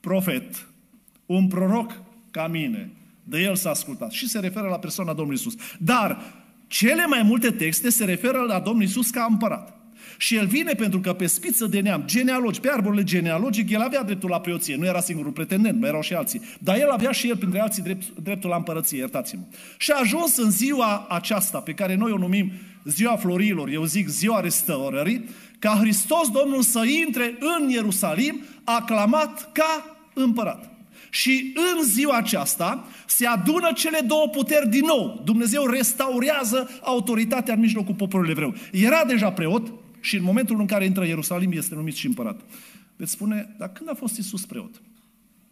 profet, 0.00 0.66
un 1.26 1.46
proroc 1.46 2.02
ca 2.30 2.46
mine. 2.46 2.90
De 3.24 3.40
el 3.40 3.56
s-a 3.56 3.70
ascultat. 3.70 4.10
Și 4.10 4.28
se 4.28 4.38
referă 4.38 4.68
la 4.68 4.78
persoana 4.78 5.12
Domnului 5.12 5.40
Isus. 5.40 5.54
Dar 5.78 6.22
cele 6.66 7.06
mai 7.06 7.22
multe 7.22 7.50
texte 7.50 7.90
se 7.90 8.04
referă 8.04 8.38
la 8.38 8.60
Domnul 8.60 8.82
Isus 8.82 9.10
ca 9.10 9.26
împărat. 9.30 9.79
Și 10.20 10.36
el 10.36 10.46
vine 10.46 10.72
pentru 10.72 11.00
că 11.00 11.12
pe 11.12 11.26
spiță 11.26 11.66
de 11.66 11.80
neam, 11.80 12.02
genealogi, 12.06 12.60
pe 12.60 12.70
arborele 12.70 13.02
genealogic, 13.02 13.70
el 13.70 13.80
avea 13.80 14.02
dreptul 14.02 14.28
la 14.28 14.40
preoție. 14.40 14.76
Nu 14.76 14.84
era 14.84 15.00
singurul 15.00 15.32
pretendent, 15.32 15.80
mai 15.80 15.88
erau 15.88 16.02
și 16.02 16.14
alții. 16.14 16.40
Dar 16.58 16.76
el 16.76 16.90
avea 16.90 17.10
și 17.10 17.28
el, 17.28 17.36
printre 17.36 17.60
alții, 17.60 17.82
drept, 17.82 18.02
dreptul 18.22 18.50
la 18.50 18.56
împărăție, 18.56 18.98
iertați-mă. 18.98 19.42
Și 19.78 19.90
a 19.90 19.98
ajuns 20.00 20.36
în 20.36 20.50
ziua 20.50 21.06
aceasta, 21.08 21.58
pe 21.58 21.72
care 21.72 21.94
noi 21.94 22.12
o 22.12 22.18
numim 22.18 22.52
ziua 22.84 23.16
florilor, 23.16 23.68
eu 23.68 23.84
zic 23.84 24.08
ziua 24.08 24.40
restaurării, 24.40 25.28
ca 25.58 25.76
Hristos 25.80 26.28
Domnul 26.30 26.62
să 26.62 26.82
intre 27.04 27.34
în 27.40 27.68
Ierusalim, 27.68 28.40
aclamat 28.64 29.52
ca 29.52 29.96
împărat. 30.14 30.70
Și 31.10 31.52
în 31.54 31.84
ziua 31.84 32.16
aceasta 32.16 32.88
se 33.06 33.26
adună 33.26 33.72
cele 33.74 34.00
două 34.06 34.28
puteri 34.28 34.68
din 34.68 34.84
nou. 34.86 35.22
Dumnezeu 35.24 35.66
restaurează 35.66 36.70
autoritatea 36.82 37.54
în 37.54 37.60
mijlocul 37.60 37.94
poporului 37.94 38.30
evreu. 38.30 38.54
Era 38.72 39.04
deja 39.04 39.30
preot, 39.30 39.72
și 40.00 40.16
în 40.16 40.22
momentul 40.22 40.60
în 40.60 40.66
care 40.66 40.84
intră 40.84 41.06
Ierusalim 41.06 41.52
este 41.52 41.74
numit 41.74 41.94
și 41.94 42.06
împărat. 42.06 42.40
Veți 42.96 43.10
spune, 43.10 43.54
dar 43.58 43.72
când 43.72 43.88
a 43.88 43.94
fost 43.94 44.16
Isus 44.16 44.44
preot? 44.44 44.82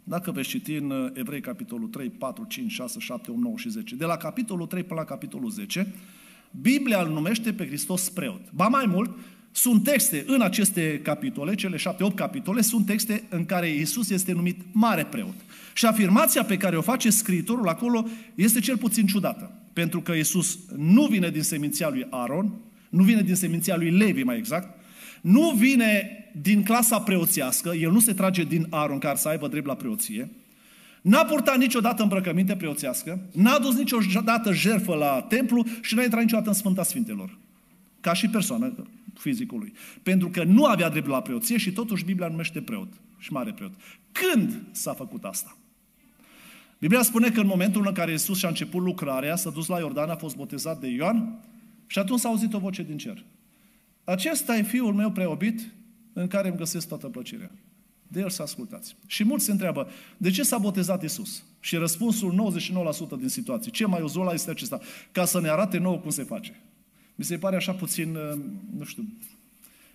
Dacă 0.05 0.31
veți 0.31 0.49
citi 0.49 0.75
în 0.75 0.91
uh, 0.91 1.11
Evrei 1.13 1.41
capitolul 1.41 1.89
3, 1.89 2.11
4, 2.11 2.45
5, 2.49 2.73
6, 2.73 2.99
7, 2.99 3.31
8, 3.31 3.41
9 3.41 3.57
și 3.57 3.69
10, 3.69 3.97
de 3.97 4.05
la 4.05 4.17
capitolul 4.17 4.67
3 4.67 4.83
până 4.83 5.01
la 5.01 5.07
capitolul 5.07 5.51
10, 5.51 5.95
Biblia 6.61 7.03
îl 7.03 7.13
numește 7.13 7.53
pe 7.53 7.67
Hristos 7.67 8.09
preot. 8.09 8.53
Ba 8.53 8.69
mai 8.69 8.87
mult, 8.87 9.19
sunt 9.51 9.85
texte 9.85 10.25
în 10.27 10.41
aceste 10.41 11.01
capitole, 11.03 11.55
cele 11.55 11.77
șapte, 11.77 12.05
opt 12.05 12.17
capitole, 12.17 12.61
sunt 12.61 12.87
texte 12.87 13.25
în 13.29 13.45
care 13.45 13.75
Isus 13.75 14.11
este 14.11 14.33
numit 14.33 14.61
mare 14.73 15.05
preot. 15.05 15.35
Și 15.75 15.87
afirmația 15.87 16.45
pe 16.45 16.57
care 16.57 16.77
o 16.77 16.83
face 16.83 17.11
scriitorul 17.11 17.69
acolo 17.69 18.07
este 18.35 18.61
cel 18.61 18.77
puțin 18.77 19.07
ciudată. 19.07 19.53
Pentru 19.73 20.01
că 20.01 20.13
Isus 20.13 20.59
nu 20.77 21.07
vine 21.07 21.31
din 21.31 21.43
seminția 21.43 21.89
lui 21.89 22.07
Aaron, 22.11 22.53
nu 22.89 23.03
vine 23.03 23.23
din 23.23 23.35
seminția 23.35 23.77
lui 23.77 23.91
Levi, 23.91 24.23
mai 24.23 24.37
exact, 24.37 24.79
nu 25.21 25.51
vine 25.51 26.11
din 26.41 26.63
clasa 26.63 27.01
preoțească, 27.01 27.69
el 27.75 27.93
nu 27.93 28.01
se 28.01 28.13
trage 28.13 28.45
din 28.45 28.67
Aron 28.71 28.99
care 28.99 29.17
să 29.17 29.29
aibă 29.29 29.49
drept 29.49 29.67
la 29.67 29.75
preoție, 29.75 30.31
n-a 31.03 31.25
purtat 31.25 31.59
niciodată 31.59 32.03
îmbrăcăminte 32.03 32.57
preoțească, 32.57 33.21
n-a 33.33 33.59
dus 33.59 33.77
niciodată 33.77 34.53
jerfă 34.53 34.95
la 34.95 35.21
templu 35.21 35.65
și 35.81 35.95
n-a 35.95 36.03
intrat 36.03 36.21
niciodată 36.21 36.49
în 36.49 36.55
Sfânta 36.55 36.83
Sfintelor, 36.83 37.39
ca 38.01 38.13
și 38.13 38.29
persoană 38.29 38.73
fizicului. 39.15 39.73
Pentru 40.03 40.29
că 40.29 40.45
nu 40.45 40.65
avea 40.65 40.89
drept 40.89 41.07
la 41.07 41.23
preoție 41.23 41.57
și 41.57 41.73
totuși 41.73 42.05
Biblia 42.05 42.29
numește 42.29 42.61
preot 42.61 42.89
și 43.19 43.33
mare 43.33 43.53
preot. 43.53 43.73
Când 44.13 44.63
s-a 44.71 44.93
făcut 44.93 45.25
asta? 45.25 45.57
Biblia 46.79 47.03
spune 47.03 47.31
că 47.31 47.41
în 47.41 47.47
momentul 47.47 47.87
în 47.87 47.93
care 47.93 48.11
Iisus 48.11 48.39
și-a 48.39 48.49
început 48.49 48.83
lucrarea, 48.83 49.37
s-a 49.37 49.51
dus 49.51 49.67
la 49.67 49.79
Iordan, 49.79 50.11
a 50.11 50.17
fost 50.17 50.37
botezat 50.37 50.81
de 50.81 50.89
Ioan 50.89 51.39
și 51.89 51.99
atunci 51.99 52.21
s-a 52.21 52.29
auzit 52.29 52.55
o 52.55 52.59
voce 52.59 52.83
din 52.83 52.97
cer. 52.97 53.25
Acesta 54.05 54.57
e 54.57 54.63
fiul 54.63 54.95
meu 54.95 55.11
preobit 55.11 55.73
în 56.13 56.27
care 56.27 56.49
îmi 56.49 56.57
găsesc 56.57 56.89
toată 56.89 57.07
plăcerea. 57.07 57.51
De 58.09 58.21
el 58.21 58.31
să 58.31 58.43
ascultați. 58.43 58.97
Și 59.07 59.25
mulți 59.25 59.45
se 59.45 59.51
întreabă, 59.51 59.89
de 60.17 60.31
ce 60.31 60.43
s-a 60.43 60.59
botezat 60.59 61.03
Isus? 61.03 61.43
Și 61.61 61.77
răspunsul 61.77 62.53
99% 63.17 63.19
din 63.19 63.29
situații, 63.29 63.71
ce 63.71 63.87
mai 63.87 64.03
uzual 64.03 64.35
este 64.35 64.51
acesta? 64.51 64.81
Ca 65.13 65.25
să 65.25 65.41
ne 65.41 65.49
arate 65.49 65.79
nouă 65.79 65.99
cum 65.99 66.11
se 66.11 66.23
face. 66.23 66.61
Mi 67.15 67.25
se 67.25 67.39
pare 67.39 67.57
așa 67.57 67.73
puțin, 67.73 68.15
uh, 68.15 68.39
nu 68.77 68.85
știu, 68.85 69.09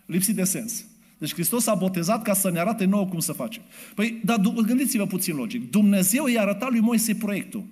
lipsit 0.06 0.36
de 0.36 0.44
sens. 0.44 0.86
Deci 1.18 1.34
Hristos 1.34 1.68
a 1.68 1.76
botezat 1.76 2.22
ca 2.22 2.34
să 2.34 2.52
ne 2.52 2.60
arate 2.60 2.86
nouă 2.86 3.06
cum 3.06 3.20
să 3.20 3.32
face. 3.32 3.62
Păi, 3.96 4.22
dar 4.24 4.38
gândiți-vă 4.38 5.06
puțin 5.06 5.36
logic. 5.36 5.72
Dumnezeu 5.72 6.28
i-a 6.28 6.42
arătat 6.42 6.70
lui 6.70 6.80
Moise 6.80 7.16
proiectul 7.16 7.64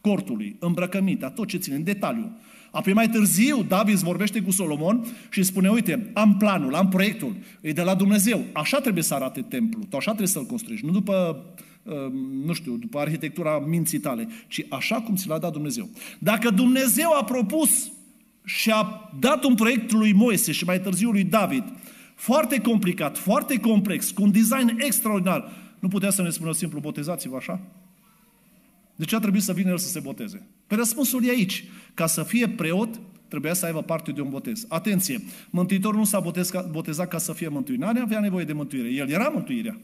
cortului, 0.00 0.56
îmbrăcămintea, 0.58 1.30
tot 1.30 1.48
ce 1.48 1.56
ține, 1.56 1.74
în 1.74 1.84
detaliu. 1.84 2.30
Apoi 2.70 2.92
mai 2.92 3.08
târziu, 3.08 3.62
David 3.62 3.96
vorbește 3.96 4.40
cu 4.40 4.50
Solomon 4.50 5.04
și 5.30 5.42
spune, 5.42 5.68
uite, 5.68 6.10
am 6.14 6.36
planul, 6.36 6.74
am 6.74 6.88
proiectul, 6.88 7.36
e 7.60 7.72
de 7.72 7.82
la 7.82 7.94
Dumnezeu. 7.94 8.44
Așa 8.52 8.80
trebuie 8.80 9.02
să 9.02 9.14
arate 9.14 9.42
templu, 9.42 9.82
tu 9.88 9.96
așa 9.96 10.10
trebuie 10.10 10.28
să-l 10.28 10.44
construiești, 10.44 10.86
nu 10.86 10.92
după 10.92 11.44
uh, 11.82 11.94
nu 12.44 12.52
știu, 12.52 12.76
după 12.76 12.98
arhitectura 12.98 13.58
minții 13.58 13.98
tale, 13.98 14.28
ci 14.48 14.64
așa 14.68 15.00
cum 15.00 15.14
ți 15.14 15.28
l-a 15.28 15.38
dat 15.38 15.52
Dumnezeu. 15.52 15.88
Dacă 16.18 16.50
Dumnezeu 16.50 17.10
a 17.18 17.24
propus 17.24 17.90
și 18.44 18.70
a 18.70 19.10
dat 19.20 19.44
un 19.44 19.54
proiect 19.54 19.92
lui 19.92 20.12
Moise 20.12 20.52
și 20.52 20.64
mai 20.64 20.80
târziu 20.80 21.10
lui 21.10 21.24
David, 21.24 21.64
foarte 22.14 22.60
complicat, 22.60 23.18
foarte 23.18 23.60
complex, 23.60 24.10
cu 24.10 24.22
un 24.22 24.30
design 24.30 24.76
extraordinar, 24.78 25.50
nu 25.78 25.88
putea 25.88 26.10
să 26.10 26.22
ne 26.22 26.30
spună 26.30 26.52
simplu, 26.52 26.80
botezați-vă 26.80 27.36
așa? 27.36 27.60
De 29.00 29.06
ce 29.06 29.16
a 29.16 29.18
trebuit 29.18 29.42
să 29.42 29.52
vină 29.52 29.70
el 29.70 29.78
să 29.78 29.88
se 29.88 30.00
boteze? 30.00 30.46
Pe 30.66 30.74
răspunsul 30.74 31.24
e 31.24 31.30
aici. 31.30 31.64
Ca 31.94 32.06
să 32.06 32.22
fie 32.22 32.48
preot, 32.48 33.00
trebuia 33.28 33.52
să 33.52 33.66
aibă 33.66 33.82
parte 33.82 34.12
de 34.12 34.20
un 34.20 34.28
botez. 34.28 34.64
Atenție! 34.68 35.22
Mântuitorul 35.50 35.98
nu 35.98 36.04
s-a 36.04 36.20
botezat 36.70 37.08
ca 37.08 37.18
să 37.18 37.32
fie 37.32 37.48
mântuit. 37.48 37.78
Nu 37.78 37.86
avea 37.86 38.20
nevoie 38.20 38.44
de 38.44 38.52
mântuire. 38.52 38.88
El 38.88 39.08
era 39.08 39.28
mântuirea. 39.28 39.80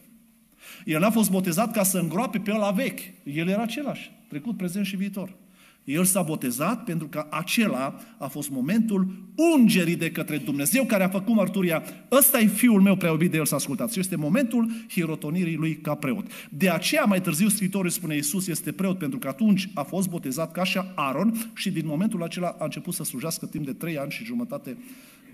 El 0.84 1.00
n-a 1.00 1.10
fost 1.10 1.30
botezat 1.30 1.72
ca 1.72 1.82
să 1.82 1.98
îngroape 1.98 2.38
pe 2.38 2.52
ăla 2.52 2.70
vechi. 2.70 3.00
El 3.24 3.48
era 3.48 3.62
același, 3.62 4.10
trecut, 4.28 4.56
prezent 4.56 4.86
și 4.86 4.96
viitor. 4.96 5.36
El 5.86 6.04
s-a 6.04 6.22
botezat 6.22 6.84
pentru 6.84 7.06
că 7.06 7.26
acela 7.30 8.00
a 8.18 8.26
fost 8.26 8.50
momentul 8.50 9.28
ungerii 9.54 9.96
de 9.96 10.10
către 10.10 10.36
Dumnezeu 10.36 10.84
care 10.84 11.04
a 11.04 11.08
făcut 11.08 11.34
mărturia. 11.34 11.82
Ăsta 12.10 12.40
e 12.40 12.46
fiul 12.46 12.80
meu 12.80 12.96
preobit 12.96 13.30
de 13.30 13.36
el 13.36 13.46
să 13.46 13.54
ascultați. 13.54 13.92
Și 13.92 13.98
este 13.98 14.16
momentul 14.16 14.70
hirotonirii 14.88 15.56
lui 15.56 15.76
ca 15.76 15.94
preot. 15.94 16.26
De 16.50 16.70
aceea 16.70 17.04
mai 17.04 17.20
târziu 17.20 17.48
Scriitorul 17.48 17.90
spune 17.90 18.14
Iisus 18.14 18.46
este 18.46 18.72
preot 18.72 18.98
pentru 18.98 19.18
că 19.18 19.28
atunci 19.28 19.68
a 19.74 19.82
fost 19.82 20.08
botezat 20.08 20.52
ca 20.52 20.64
și 20.64 20.78
Aaron 20.94 21.50
și 21.54 21.70
din 21.70 21.86
momentul 21.86 22.22
acela 22.22 22.56
a 22.58 22.64
început 22.64 22.94
să 22.94 23.04
slujească 23.04 23.46
timp 23.46 23.64
de 23.64 23.72
trei 23.72 23.98
ani 23.98 24.10
și 24.10 24.24
jumătate 24.24 24.76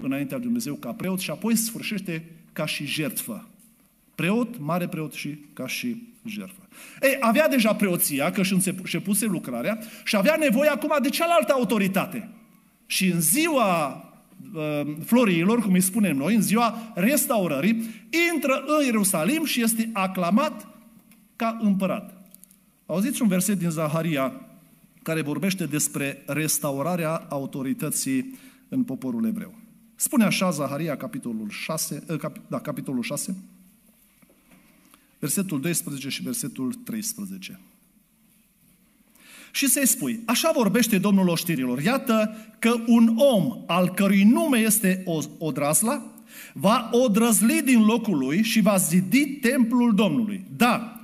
înaintea 0.01 0.37
lui 0.37 0.47
Dumnezeu 0.47 0.75
ca 0.75 0.93
preot 0.93 1.19
și 1.19 1.31
apoi 1.31 1.57
sfârșește 1.57 2.25
ca 2.53 2.67
și 2.67 2.87
jertfă. 2.87 3.47
Preot, 4.23 4.59
mare 4.59 4.89
preot 4.89 5.13
și 5.13 5.39
ca 5.53 5.67
și 5.67 6.03
jertfă. 6.25 6.69
Ei, 7.01 7.17
avea 7.21 7.49
deja 7.49 7.75
preoția, 7.75 8.31
că 8.31 8.43
și 8.43 8.53
începuse 8.53 9.27
lucrarea, 9.27 9.79
și 10.05 10.17
avea 10.17 10.37
nevoie 10.37 10.69
acum 10.69 10.97
de 11.03 11.09
cealaltă 11.09 11.53
autoritate. 11.53 12.29
Și 12.87 13.07
în 13.07 13.21
ziua 13.21 14.05
uh, 14.55 14.81
florilor, 15.05 15.63
cum 15.63 15.73
îi 15.73 15.81
spunem 15.81 16.17
noi, 16.17 16.35
în 16.35 16.43
ziua 16.43 16.93
restaurării, 16.95 17.83
intră 18.33 18.65
în 18.67 18.85
Ierusalim 18.85 19.45
și 19.45 19.63
este 19.63 19.91
aclamat 19.93 20.67
ca 21.37 21.59
împărat. 21.63 22.31
Auziți 22.87 23.23
un 23.23 23.29
verset 23.29 23.59
din 23.59 23.71
Zaharia 23.71 24.33
care 25.03 25.23
vorbește 25.23 25.67
despre 25.67 26.23
restaurarea 26.27 27.27
autorității 27.29 28.39
în 28.69 28.83
poporul 28.83 29.27
evreu. 29.27 29.55
Spune 29.95 30.25
așa 30.25 30.51
Zaharia, 30.51 30.97
capitolul 30.97 31.49
6, 31.49 32.03
uh, 32.09 32.19
cap, 32.19 32.37
da, 32.49 32.61
capitolul 32.61 33.03
6, 33.03 33.37
versetul 35.23 35.61
12 35.61 36.09
și 36.09 36.23
versetul 36.23 36.73
13. 36.73 37.61
Și 39.53 39.69
să-i 39.69 39.87
spui, 39.87 40.21
așa 40.27 40.51
vorbește 40.55 40.99
Domnul 40.99 41.29
oștirilor, 41.29 41.83
iată 41.83 42.37
că 42.59 42.75
un 42.87 43.17
om 43.17 43.63
al 43.67 43.89
cărui 43.89 44.23
nume 44.23 44.59
este 44.59 45.05
Odrazla, 45.39 46.03
va 46.53 46.89
odrăzli 46.93 47.63
din 47.63 47.85
locul 47.85 48.19
lui 48.19 48.43
și 48.43 48.61
va 48.61 48.77
zidi 48.77 49.27
templul 49.27 49.95
Domnului. 49.95 50.45
Da, 50.57 51.01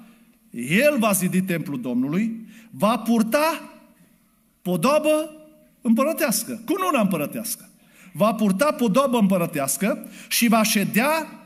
el 0.51 0.99
va 0.99 1.13
zidi 1.13 1.43
templul 1.43 1.81
Domnului, 1.81 2.47
va 2.71 2.99
purta 2.99 3.71
podobă 4.63 5.31
împărătească, 5.81 6.63
cu 6.65 6.75
nuna 6.85 7.01
împărătească. 7.01 7.69
Va 8.13 8.35
purta 8.35 8.73
podobă 8.73 9.19
împărătească 9.19 10.09
și 10.29 10.49
va 10.49 10.63
ședea 10.63 11.39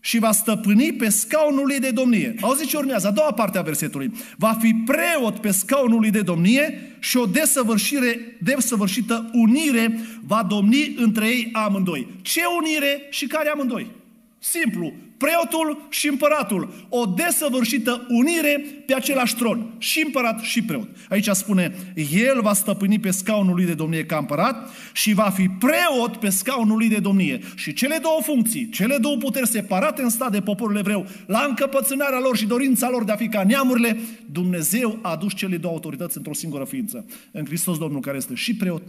și 0.00 0.18
va 0.18 0.32
stăpâni 0.32 0.92
pe 0.92 1.08
scaunul 1.08 1.66
lui 1.66 1.78
de 1.78 1.90
domnie. 1.90 2.34
Auziți 2.40 2.68
ce 2.68 2.76
urmează? 2.76 3.06
A 3.06 3.10
doua 3.10 3.32
parte 3.32 3.58
a 3.58 3.62
versetului. 3.62 4.12
Va 4.36 4.56
fi 4.60 4.74
preot 4.74 5.38
pe 5.38 5.50
scaunul 5.50 6.00
lui 6.00 6.10
de 6.10 6.22
domnie 6.22 6.96
și 6.98 7.16
o 7.16 7.26
desăvârșire, 7.26 8.36
desăvârșită 8.40 9.30
unire 9.32 9.98
va 10.26 10.46
domni 10.48 10.94
între 10.96 11.26
ei 11.26 11.48
amândoi. 11.52 12.08
Ce 12.22 12.40
unire 12.60 13.06
și 13.10 13.26
care 13.26 13.48
amândoi? 13.48 13.90
Simplu. 14.38 14.92
Preotul 15.18 15.86
și 15.88 16.08
împăratul. 16.08 16.86
O 16.88 17.04
desăvârșită 17.04 18.06
unire 18.08 18.64
pe 18.86 18.94
același 18.94 19.34
tron. 19.36 19.74
Și 19.78 20.02
împărat 20.04 20.40
și 20.40 20.62
preot. 20.62 20.88
Aici 21.08 21.28
spune, 21.28 21.74
el 22.12 22.40
va 22.40 22.52
stăpâni 22.52 22.98
pe 22.98 23.10
scaunul 23.10 23.54
lui 23.54 23.64
de 23.64 23.74
domnie 23.74 24.04
ca 24.04 24.16
împărat 24.16 24.70
și 24.92 25.12
va 25.12 25.30
fi 25.30 25.48
preot 25.48 26.16
pe 26.16 26.28
scaunul 26.28 26.76
lui 26.76 26.88
de 26.88 26.98
domnie. 26.98 27.40
Și 27.54 27.72
cele 27.72 27.98
două 28.02 28.20
funcții, 28.22 28.68
cele 28.68 28.96
două 28.96 29.16
puteri 29.16 29.48
separate 29.48 30.02
în 30.02 30.08
stat 30.08 30.32
de 30.32 30.40
poporul 30.40 30.76
evreu, 30.76 31.06
la 31.26 31.44
încăpățânarea 31.48 32.18
lor 32.18 32.36
și 32.36 32.46
dorința 32.46 32.90
lor 32.90 33.04
de 33.04 33.12
a 33.12 33.16
fi 33.16 33.28
ca 33.28 33.44
neamurile, 33.44 34.00
Dumnezeu 34.32 34.98
a 35.02 35.10
adus 35.10 35.34
cele 35.34 35.56
două 35.56 35.74
autorități 35.74 36.16
într-o 36.16 36.34
singură 36.34 36.64
ființă. 36.64 37.06
În 37.30 37.44
Hristos 37.44 37.78
Domnul 37.78 38.00
care 38.00 38.16
este 38.16 38.34
și 38.34 38.56
preot 38.56 38.82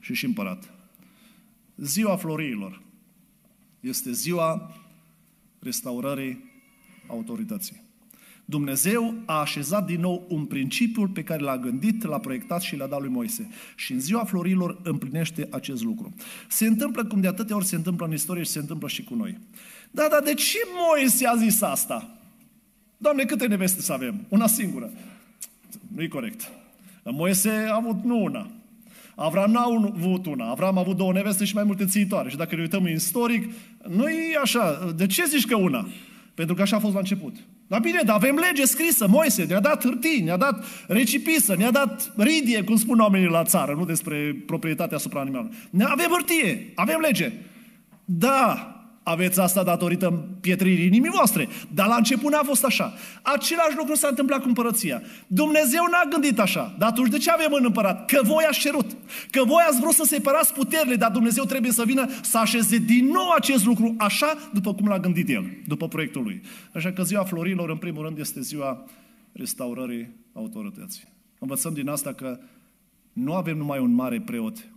și 0.00 0.14
și 0.14 0.24
împărat. 0.24 0.70
Ziua 1.76 2.16
florilor 2.16 2.82
este 3.80 4.12
ziua 4.12 4.72
restaurării 5.64 6.52
autorității. 7.06 7.82
Dumnezeu 8.44 9.14
a 9.24 9.40
așezat 9.40 9.86
din 9.86 10.00
nou 10.00 10.26
un 10.28 10.44
principiu 10.44 11.08
pe 11.08 11.22
care 11.22 11.42
l-a 11.42 11.58
gândit, 11.58 12.02
l-a 12.02 12.18
proiectat 12.18 12.60
și 12.60 12.76
l-a 12.76 12.86
dat 12.86 13.00
lui 13.00 13.10
Moise. 13.10 13.50
Și 13.76 13.92
în 13.92 14.00
ziua 14.00 14.24
florilor 14.24 14.80
împlinește 14.82 15.48
acest 15.50 15.82
lucru. 15.82 16.14
Se 16.48 16.66
întâmplă 16.66 17.04
cum 17.04 17.20
de 17.20 17.26
atâtea 17.26 17.56
ori 17.56 17.64
se 17.64 17.76
întâmplă 17.76 18.06
în 18.06 18.12
istorie 18.12 18.42
și 18.42 18.50
se 18.50 18.58
întâmplă 18.58 18.88
și 18.88 19.04
cu 19.04 19.14
noi. 19.14 19.38
Da, 19.90 20.06
dar 20.10 20.22
de 20.22 20.34
ce 20.34 20.58
Moise 20.88 21.26
a 21.26 21.36
zis 21.36 21.62
asta? 21.62 22.18
Doamne, 22.96 23.24
câte 23.24 23.46
neveste 23.46 23.80
să 23.80 23.92
avem? 23.92 24.26
Una 24.28 24.46
singură. 24.46 24.90
Nu-i 25.94 26.08
corect. 26.08 26.50
Moise 27.04 27.50
a 27.50 27.74
avut 27.74 28.04
nu 28.04 28.22
una. 28.22 28.50
Avram 29.16 29.50
n-a 29.50 29.62
avut 29.94 30.26
una. 30.26 30.50
Avram 30.50 30.76
a 30.76 30.80
avut 30.80 30.96
două 30.96 31.12
neveste 31.12 31.44
și 31.44 31.54
mai 31.54 31.64
multe 31.64 31.84
țiitoare. 31.84 32.28
Și 32.28 32.36
dacă 32.36 32.54
ne 32.54 32.60
uităm 32.60 32.84
în 32.84 32.92
istoric, 32.92 33.52
nu 33.88 34.08
e 34.08 34.38
așa. 34.42 34.92
De 34.96 35.06
ce 35.06 35.24
zici 35.24 35.46
că 35.46 35.56
una? 35.56 35.88
Pentru 36.34 36.54
că 36.54 36.62
așa 36.62 36.76
a 36.76 36.80
fost 36.80 36.92
la 36.92 36.98
început. 36.98 37.36
Dar 37.66 37.80
bine, 37.80 38.00
dar 38.04 38.16
avem 38.16 38.34
lege 38.34 38.64
scrisă, 38.64 39.08
Moise 39.08 39.44
ne-a 39.44 39.60
dat 39.60 39.84
hârtii, 39.84 40.22
ne-a 40.22 40.36
dat 40.36 40.64
recipisă, 40.86 41.54
ne-a 41.56 41.70
dat 41.70 42.12
ridie, 42.16 42.62
cum 42.62 42.76
spun 42.76 42.98
oamenii 42.98 43.28
la 43.28 43.44
țară, 43.44 43.74
nu 43.74 43.84
despre 43.84 44.42
proprietatea 44.46 44.96
asupra 44.96 45.20
animalului. 45.20 45.56
Ne 45.70 45.84
avem 45.84 46.08
hârtie, 46.10 46.72
avem 46.74 46.98
lege. 47.00 47.32
Da, 48.04 48.68
aveți 49.04 49.40
asta 49.40 49.62
datorită 49.62 50.28
pietririi 50.40 50.86
inimii 50.86 51.10
voastre. 51.10 51.48
Dar 51.74 51.86
la 51.86 51.96
început 51.96 52.32
n-a 52.32 52.42
fost 52.42 52.64
așa. 52.64 52.94
Același 53.22 53.76
lucru 53.76 53.94
s-a 53.94 54.08
întâmplat 54.08 54.40
cu 54.40 54.48
împărăția. 54.48 55.02
Dumnezeu 55.26 55.82
n-a 55.90 56.08
gândit 56.10 56.38
așa. 56.38 56.74
Dar 56.78 56.88
atunci 56.88 57.10
de 57.10 57.18
ce 57.18 57.30
avem 57.30 57.52
în 57.52 57.64
împărat? 57.64 58.06
Că 58.06 58.20
voi 58.22 58.44
ați 58.48 58.58
cerut. 58.58 58.96
Că 59.30 59.44
voi 59.44 59.62
ați 59.68 59.80
vrut 59.80 59.92
să 59.92 60.04
separați 60.06 60.52
puterile, 60.52 60.96
dar 60.96 61.10
Dumnezeu 61.10 61.44
trebuie 61.44 61.72
să 61.72 61.84
vină 61.84 62.08
să 62.22 62.38
așeze 62.38 62.78
din 62.78 63.04
nou 63.04 63.30
acest 63.30 63.64
lucru 63.64 63.94
așa 63.98 64.50
după 64.52 64.74
cum 64.74 64.86
l-a 64.86 64.98
gândit 64.98 65.28
El, 65.28 65.44
după 65.66 65.88
proiectul 65.88 66.22
Lui. 66.22 66.42
Așa 66.72 66.92
că 66.92 67.02
ziua 67.02 67.24
florilor, 67.24 67.70
în 67.70 67.76
primul 67.76 68.04
rând, 68.04 68.18
este 68.18 68.40
ziua 68.40 68.84
restaurării 69.32 70.10
autorității. 70.32 71.04
Învățăm 71.38 71.72
din 71.72 71.88
asta 71.88 72.12
că 72.12 72.38
nu 73.12 73.34
avem 73.34 73.56
numai 73.56 73.78
un 73.78 73.94
mare 73.94 74.20
preot 74.20 74.68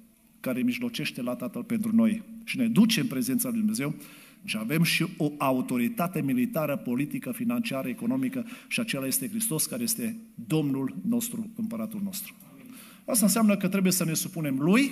care 0.48 0.62
mijlocește 0.62 1.22
la 1.22 1.36
Tatăl 1.36 1.64
pentru 1.64 1.96
noi 1.96 2.24
și 2.44 2.58
ne 2.58 2.68
duce 2.68 3.00
în 3.00 3.08
prezența 3.08 3.50
lui 3.50 3.58
Dumnezeu, 3.58 3.96
și 4.44 4.58
avem 4.58 4.84
și 4.84 5.06
o 5.18 5.32
autoritate 5.38 6.22
militară, 6.22 6.78
politică, 6.78 7.32
financiară, 7.32 7.88
economică 7.88 8.46
și 8.68 8.80
acela 8.80 9.06
este 9.06 9.30
Hristos 9.30 9.66
care 9.66 9.84
este 9.84 10.18
Domnul 10.36 10.96
nostru, 11.08 11.50
Împăratul 11.56 12.02
nostru. 12.04 12.36
Asta 13.06 13.26
înseamnă 13.26 13.58
că 13.58 13.68
trebuie 13.68 13.92
să 13.92 14.06
ne 14.06 14.14
supunem 14.14 14.60
Lui, 14.60 14.92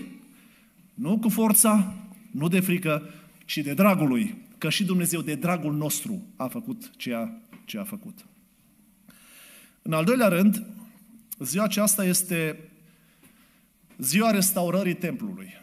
nu 0.93 1.19
cu 1.19 1.29
forța, 1.29 1.93
nu 2.31 2.47
de 2.47 2.59
frică, 2.59 3.09
ci 3.45 3.57
de 3.57 3.73
dragul 3.73 4.07
Lui. 4.07 4.35
Că 4.57 4.69
și 4.69 4.85
Dumnezeu 4.85 5.21
de 5.21 5.35
dragul 5.35 5.73
nostru 5.73 6.21
a 6.35 6.47
făcut 6.47 6.91
ceea 6.97 7.41
ce 7.65 7.77
a 7.77 7.83
făcut. 7.83 8.25
În 9.81 9.93
al 9.93 10.05
doilea 10.05 10.27
rând, 10.27 10.65
ziua 11.39 11.63
aceasta 11.63 12.05
este 12.05 12.69
ziua 13.97 14.31
restaurării 14.31 14.95
templului. 14.95 15.53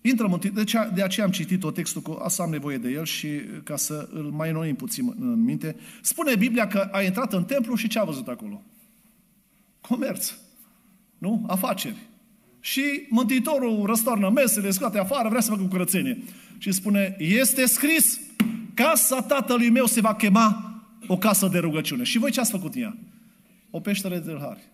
Intrăm 0.00 0.32
în, 0.32 0.40
de, 0.54 0.60
aceea, 0.60 0.90
de 0.90 1.02
aceea 1.02 1.26
am 1.26 1.32
citit 1.32 1.64
o 1.64 1.70
textul, 1.70 2.02
cu 2.02 2.18
asta 2.22 2.42
am 2.42 2.50
nevoie 2.50 2.78
de 2.78 2.88
el 2.88 3.04
și 3.04 3.28
ca 3.62 3.76
să 3.76 4.08
îl 4.12 4.22
mai 4.22 4.52
noim 4.52 4.74
puțin 4.74 5.14
în 5.18 5.44
minte. 5.44 5.76
Spune 6.00 6.36
Biblia 6.36 6.66
că 6.66 6.88
a 6.92 7.02
intrat 7.02 7.32
în 7.32 7.44
templu 7.44 7.74
și 7.74 7.88
ce 7.88 7.98
a 7.98 8.04
văzut 8.04 8.28
acolo? 8.28 8.62
Comerț. 9.80 10.34
Nu? 11.18 11.44
Afaceri. 11.48 11.96
Și 12.60 12.82
Mântuitorul 13.08 13.86
răstoarnă 13.86 14.30
mesele, 14.30 14.70
scoate 14.70 14.98
afară, 14.98 15.28
vrea 15.28 15.40
să 15.40 15.50
facă 15.50 15.62
curățenie. 15.62 16.22
Și 16.58 16.72
spune, 16.72 17.16
este 17.18 17.66
scris, 17.66 18.20
casa 18.74 19.22
tatălui 19.22 19.70
meu 19.70 19.86
se 19.86 20.00
va 20.00 20.14
chema 20.14 20.74
o 21.06 21.18
casă 21.18 21.48
de 21.48 21.58
rugăciune. 21.58 22.02
Și 22.02 22.18
voi 22.18 22.30
ce 22.30 22.40
ați 22.40 22.50
făcut 22.50 22.74
în 22.74 22.82
ea? 22.82 22.96
O 23.70 23.80
peșteră 23.80 24.18
de 24.18 24.36
hari. 24.40 24.69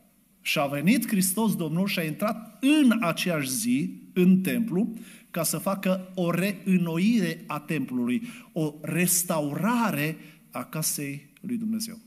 Și 0.46 0.58
a 0.58 0.66
venit 0.66 1.08
Hristos 1.08 1.56
Domnul 1.56 1.86
și 1.86 1.98
a 1.98 2.02
intrat 2.02 2.58
în 2.60 2.98
aceeași 3.00 3.50
zi 3.50 3.90
în 4.12 4.40
templu 4.40 4.92
ca 5.30 5.42
să 5.42 5.58
facă 5.58 6.12
o 6.14 6.30
reînnoire 6.30 7.44
a 7.46 7.58
templului, 7.58 8.22
o 8.52 8.74
restaurare 8.80 10.16
a 10.50 10.64
casei 10.64 11.28
lui 11.40 11.56
Dumnezeu. 11.56 11.98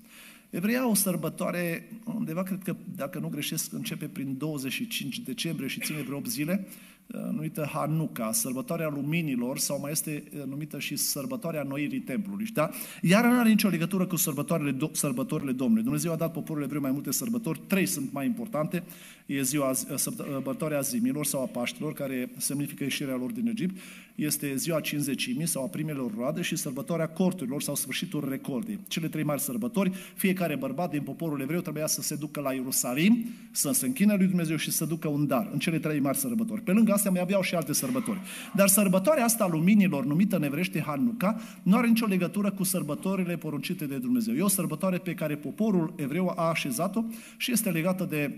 Evreia 0.49 0.89
o 0.89 0.93
sărbătoare, 0.93 1.89
undeva 2.03 2.43
cred 2.43 2.63
că, 2.63 2.75
dacă 2.95 3.19
nu 3.19 3.27
greșesc, 3.27 3.73
începe 3.73 4.05
prin 4.05 4.37
25 4.37 5.19
decembrie 5.19 5.67
și 5.67 5.79
ține 5.79 6.01
vreo 6.01 6.17
8 6.17 6.29
zile, 6.29 6.67
Uh, 6.67 6.98
numită 7.31 7.69
Hanuca, 7.73 8.31
sărbătoarea 8.31 8.89
luminilor, 8.89 9.57
sau 9.57 9.79
mai 9.79 9.91
este 9.91 10.23
uh, 10.33 10.43
numită 10.45 10.79
și 10.79 10.95
sărbătoarea 10.95 11.63
noirii 11.63 11.99
templului. 11.99 12.45
Da? 12.53 12.69
Iar 13.01 13.25
nu 13.25 13.39
are 13.39 13.49
nicio 13.49 13.67
legătură 13.67 14.05
cu 14.05 14.15
sărbătorile, 14.15 14.77
sărbătorile 14.91 15.51
Domnului. 15.51 15.83
Dumnezeu 15.83 16.11
a 16.11 16.15
dat 16.15 16.31
poporului 16.31 16.65
evreu 16.65 16.81
mai 16.81 16.91
multe 16.91 17.11
sărbători, 17.11 17.61
trei 17.67 17.85
sunt 17.85 18.11
mai 18.11 18.25
importante. 18.25 18.83
E 19.29 19.41
ziua, 19.41 19.69
uh, 19.69 19.95
sărbătoarea 19.95 20.79
zimilor 20.79 21.25
sau 21.25 21.41
a 21.41 21.45
Paștilor, 21.45 21.93
care 21.93 22.29
semnifică 22.37 22.83
ieșirea 22.83 23.15
lor 23.15 23.31
din 23.31 23.47
Egipt. 23.47 23.77
Este 24.15 24.55
ziua 24.55 24.79
cinzecimii 24.79 25.47
sau 25.47 25.63
a 25.63 25.67
primelor 25.67 26.11
roade 26.17 26.41
și 26.41 26.55
sărbătoarea 26.55 27.07
corturilor 27.07 27.61
sau 27.61 27.75
sfârșitul 27.75 28.29
recoltei. 28.29 28.79
Cele 28.87 29.07
trei 29.07 29.23
mari 29.23 29.41
sărbători, 29.41 29.91
fiecare 30.15 30.55
bărbat 30.55 30.89
din 30.89 31.01
poporul 31.01 31.41
evreu 31.41 31.59
trebuia 31.59 31.87
să 31.87 32.01
se 32.01 32.15
ducă 32.15 32.41
la 32.41 32.53
Ierusalim, 32.53 33.25
să 33.51 33.71
se 33.71 33.85
închine 33.85 34.15
lui 34.15 34.27
Dumnezeu 34.27 34.55
și 34.55 34.71
să 34.71 34.85
ducă 34.85 35.07
un 35.07 35.27
dar 35.27 35.49
în 35.51 35.59
cele 35.59 35.79
trei 35.79 35.99
mari 35.99 36.17
sărbători. 36.17 36.61
Pe 36.61 36.71
lângă 36.71 36.91
astea 36.91 37.11
mai 37.11 37.21
aveau 37.21 37.41
și 37.41 37.55
alte 37.55 37.73
sărbători. 37.73 38.19
Dar 38.55 38.67
sărbătoarea 38.67 39.23
asta 39.23 39.43
a 39.43 39.47
luminilor, 39.47 40.05
numită 40.05 40.35
în 40.35 40.43
evrește 40.43 40.81
Hanuca, 40.81 41.39
nu 41.63 41.75
are 41.75 41.87
nicio 41.87 42.05
legătură 42.05 42.51
cu 42.51 42.63
sărbătorile 42.63 43.37
poruncite 43.37 43.85
de 43.85 43.97
Dumnezeu. 43.97 44.35
E 44.35 44.41
o 44.41 44.47
sărbătoare 44.47 44.97
pe 44.97 45.13
care 45.13 45.35
poporul 45.35 45.93
evreu 45.95 46.33
a 46.35 46.49
așezat-o 46.49 47.03
și 47.37 47.51
este 47.51 47.69
legată 47.69 48.03
de 48.03 48.31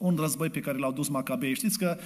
un 0.00 0.16
război 0.20 0.50
pe 0.50 0.60
care 0.60 0.78
l-au 0.78 0.92
dus 0.92 1.08
Macabei. 1.08 1.54
Știți 1.54 1.78
că 1.78 1.96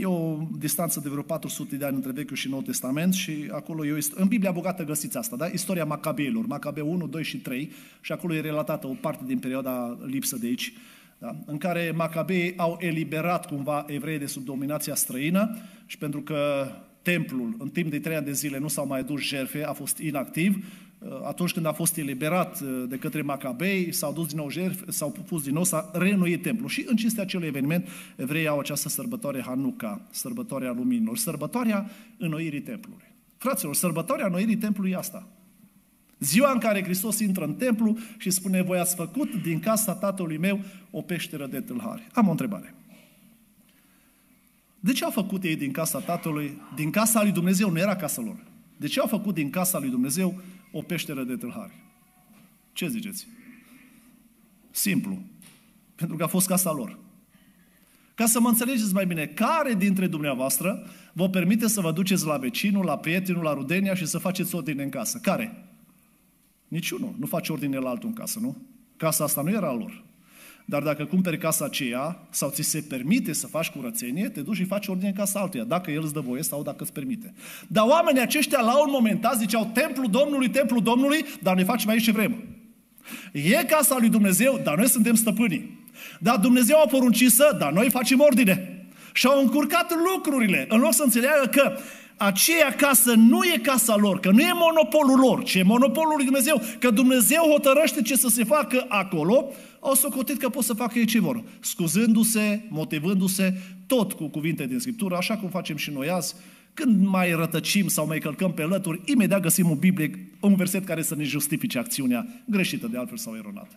e 0.00 0.06
o 0.06 0.38
distanță 0.58 1.00
de 1.00 1.08
vreo 1.08 1.22
400 1.22 1.76
de 1.76 1.84
ani 1.84 1.96
între 1.96 2.12
Vechiul 2.12 2.36
și 2.36 2.48
Noul 2.48 2.62
Testament 2.62 3.14
și 3.14 3.48
acolo 3.50 3.86
e 3.86 3.92
o 3.92 3.96
În 4.14 4.28
Biblia 4.28 4.50
bogată 4.50 4.84
găsiți 4.84 5.16
asta, 5.16 5.36
da? 5.36 5.46
Istoria 5.46 5.84
Macabeilor, 5.84 6.46
Macabeu 6.46 6.92
1, 6.92 7.06
2 7.06 7.22
și 7.22 7.36
3 7.36 7.70
și 8.00 8.12
acolo 8.12 8.34
e 8.34 8.40
relatată 8.40 8.86
o 8.86 8.94
parte 9.00 9.24
din 9.26 9.38
perioada 9.38 9.98
lipsă 10.04 10.36
de 10.36 10.46
aici 10.46 10.72
da? 11.18 11.36
în 11.46 11.58
care 11.58 11.92
Macabei 11.96 12.54
au 12.56 12.76
eliberat 12.80 13.46
cumva 13.46 13.84
evrei 13.88 14.18
de 14.18 14.26
sub 14.26 14.44
dominația 14.44 14.94
străină 14.94 15.56
și 15.86 15.98
pentru 15.98 16.20
că 16.22 16.66
templul 17.02 17.56
în 17.58 17.68
timp 17.68 17.90
de 17.90 17.98
trei 17.98 18.16
ani 18.16 18.24
de 18.24 18.32
zile 18.32 18.58
nu 18.58 18.68
s-au 18.68 18.86
mai 18.86 18.98
adus 18.98 19.20
jerfe, 19.20 19.64
a 19.64 19.72
fost 19.72 19.98
inactiv, 19.98 20.56
uh, 20.56 20.91
atunci 21.24 21.52
când 21.52 21.66
a 21.66 21.72
fost 21.72 21.96
eliberat 21.96 22.60
uh, 22.60 22.84
de 22.88 22.96
către 22.96 23.22
Macabei, 23.22 23.92
s-au 23.92 24.12
dus 24.12 24.26
din 24.26 24.36
nou 24.36 24.50
jerfe, 24.50 24.90
s-au 24.90 25.10
pus 25.26 25.42
din 25.42 25.52
nou, 25.52 25.64
s-a 25.64 25.90
reînnoit 25.92 26.42
templul. 26.42 26.68
Și 26.68 26.84
în 26.88 26.96
cinstea 26.96 27.22
acelui 27.22 27.46
eveniment, 27.46 27.88
evreii 28.16 28.46
au 28.46 28.58
această 28.58 28.88
sărbătoare 28.88 29.42
Hanuca, 29.42 30.00
sărbătoarea 30.10 30.72
luminilor, 30.72 31.16
sărbătoarea 31.16 31.90
înnoirii 32.18 32.60
templului. 32.60 33.04
Fraților, 33.38 33.74
sărbătoarea 33.74 34.26
înnoirii 34.26 34.56
templului 34.56 34.90
e 34.90 34.96
asta. 34.96 35.28
Ziua 36.18 36.52
în 36.52 36.58
care 36.58 36.82
Hristos 36.82 37.18
intră 37.18 37.44
în 37.44 37.54
templu 37.54 37.96
și 38.18 38.30
spune, 38.30 38.62
voi 38.62 38.78
ați 38.78 38.94
făcut 38.94 39.42
din 39.42 39.60
casa 39.60 39.94
tatălui 39.94 40.38
meu 40.38 40.60
o 40.90 41.00
peșteră 41.00 41.46
de 41.46 41.60
tâlhari. 41.60 42.06
Am 42.12 42.28
o 42.28 42.30
întrebare. 42.30 42.74
De 44.80 44.92
ce 44.92 45.04
au 45.04 45.10
făcut 45.10 45.44
ei 45.44 45.56
din 45.56 45.72
casa 45.72 45.98
tatălui, 45.98 46.60
din 46.74 46.90
casa 46.90 47.22
lui 47.22 47.32
Dumnezeu, 47.32 47.70
nu 47.70 47.78
era 47.78 47.96
casa 47.96 48.22
lor? 48.22 48.36
De 48.76 48.86
ce 48.86 49.00
au 49.00 49.06
făcut 49.06 49.34
din 49.34 49.50
casa 49.50 49.78
lui 49.78 49.90
Dumnezeu 49.90 50.40
o 50.72 50.82
peșteră 50.82 51.22
de 51.22 51.36
tâlhari? 51.36 51.72
Ce 52.72 52.88
ziceți? 52.88 53.26
Simplu. 54.70 55.22
Pentru 55.94 56.16
că 56.16 56.22
a 56.22 56.26
fost 56.26 56.46
casa 56.46 56.72
lor. 56.72 56.98
Ca 58.14 58.26
să 58.26 58.40
mă 58.40 58.48
înțelegeți 58.48 58.92
mai 58.92 59.06
bine, 59.06 59.26
care 59.26 59.74
dintre 59.74 60.06
dumneavoastră 60.06 60.86
vă 61.12 61.28
permite 61.28 61.68
să 61.68 61.80
vă 61.80 61.92
duceți 61.92 62.26
la 62.26 62.36
vecinul, 62.36 62.84
la 62.84 62.98
prietenul, 62.98 63.42
la 63.42 63.52
rudenia 63.52 63.94
și 63.94 64.06
să 64.06 64.18
faceți 64.18 64.54
ordine 64.54 64.82
în 64.82 64.88
casă? 64.88 65.18
Care? 65.18 65.64
Niciunul. 66.68 67.14
Nu 67.18 67.26
face 67.26 67.52
ordine 67.52 67.78
la 67.78 67.88
altul 67.88 68.08
în 68.08 68.14
casă, 68.14 68.38
nu? 68.38 68.56
Casa 68.96 69.24
asta 69.24 69.42
nu 69.42 69.50
era 69.50 69.68
a 69.68 69.74
lor. 69.74 70.04
Dar 70.72 70.82
dacă 70.82 71.04
cumperi 71.04 71.38
casa 71.38 71.64
aceea 71.64 72.26
sau 72.30 72.50
ți 72.50 72.62
se 72.62 72.84
permite 72.88 73.32
să 73.32 73.46
faci 73.46 73.68
curățenie, 73.68 74.28
te 74.28 74.40
duci 74.40 74.56
și 74.56 74.64
faci 74.64 74.86
ordine 74.86 75.08
în 75.08 75.14
casa 75.14 75.40
altuia, 75.40 75.64
dacă 75.64 75.90
el 75.90 76.02
îți 76.02 76.12
dă 76.12 76.20
voie 76.20 76.42
sau 76.42 76.62
dacă 76.62 76.82
îți 76.82 76.92
permite. 76.92 77.34
Dar 77.68 77.84
oamenii 77.88 78.20
aceștia 78.20 78.60
la 78.60 78.80
un 78.80 78.88
moment 78.90 79.20
dat 79.20 79.38
ziceau, 79.38 79.70
templul 79.74 80.10
Domnului, 80.10 80.50
templul 80.50 80.82
Domnului, 80.82 81.24
dar 81.42 81.54
noi 81.54 81.64
facem 81.64 81.88
aici 81.88 82.02
ce 82.02 82.12
vrem. 82.12 82.36
E 83.32 83.64
casa 83.64 83.96
lui 83.98 84.08
Dumnezeu, 84.08 84.60
dar 84.64 84.76
noi 84.76 84.88
suntem 84.88 85.14
stăpânii. 85.14 85.88
Dar 86.20 86.36
Dumnezeu 86.36 86.76
a 86.84 86.86
poruncit 86.86 87.30
să, 87.30 87.56
dar 87.58 87.72
noi 87.72 87.90
facem 87.90 88.20
ordine. 88.20 88.86
Și 89.12 89.26
au 89.26 89.40
încurcat 89.40 89.92
lucrurile, 90.14 90.66
în 90.68 90.80
loc 90.80 90.92
să 90.92 91.02
înțeleagă 91.02 91.46
că 91.50 91.76
aceea 92.16 92.74
casă 92.74 93.14
nu 93.14 93.44
e 93.54 93.58
casa 93.58 93.96
lor, 93.96 94.20
că 94.20 94.30
nu 94.30 94.40
e 94.40 94.52
monopolul 94.54 95.18
lor, 95.18 95.42
ci 95.42 95.54
e 95.54 95.62
monopolul 95.62 96.12
lui 96.16 96.24
Dumnezeu, 96.24 96.62
că 96.78 96.90
Dumnezeu 96.90 97.42
hotărăște 97.50 98.02
ce 98.02 98.16
să 98.16 98.28
se 98.28 98.44
facă 98.44 98.84
acolo, 98.88 99.52
au 99.84 99.94
socotit 99.94 100.38
că 100.38 100.48
pot 100.48 100.64
să 100.64 100.74
facă 100.74 100.98
ei 100.98 101.04
ce 101.04 101.20
vor, 101.20 101.42
scuzându-se, 101.60 102.64
motivându-se, 102.68 103.54
tot 103.86 104.12
cu 104.12 104.28
cuvinte 104.28 104.66
din 104.66 104.78
Scriptură, 104.78 105.16
așa 105.16 105.36
cum 105.36 105.48
facem 105.48 105.76
și 105.76 105.90
noi 105.90 106.10
azi, 106.10 106.34
când 106.74 107.06
mai 107.06 107.32
rătăcim 107.32 107.88
sau 107.88 108.06
mai 108.06 108.18
călcăm 108.18 108.52
pe 108.52 108.62
lături, 108.62 109.00
imediat 109.04 109.40
găsim 109.40 109.70
un 109.70 109.78
Biblie, 109.78 110.28
un 110.40 110.54
verset 110.54 110.84
care 110.84 111.02
să 111.02 111.14
ne 111.14 111.24
justifice 111.24 111.78
acțiunea 111.78 112.26
greșită 112.44 112.86
de 112.86 112.98
altfel 112.98 113.16
sau 113.16 113.36
eronată. 113.36 113.76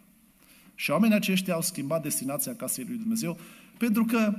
Și 0.75 0.91
oamenii 0.91 1.15
aceștia 1.15 1.53
au 1.53 1.61
schimbat 1.61 2.01
destinația 2.01 2.55
casei 2.55 2.85
lui 2.87 2.97
Dumnezeu, 2.97 3.37
pentru 3.77 4.05
că 4.05 4.33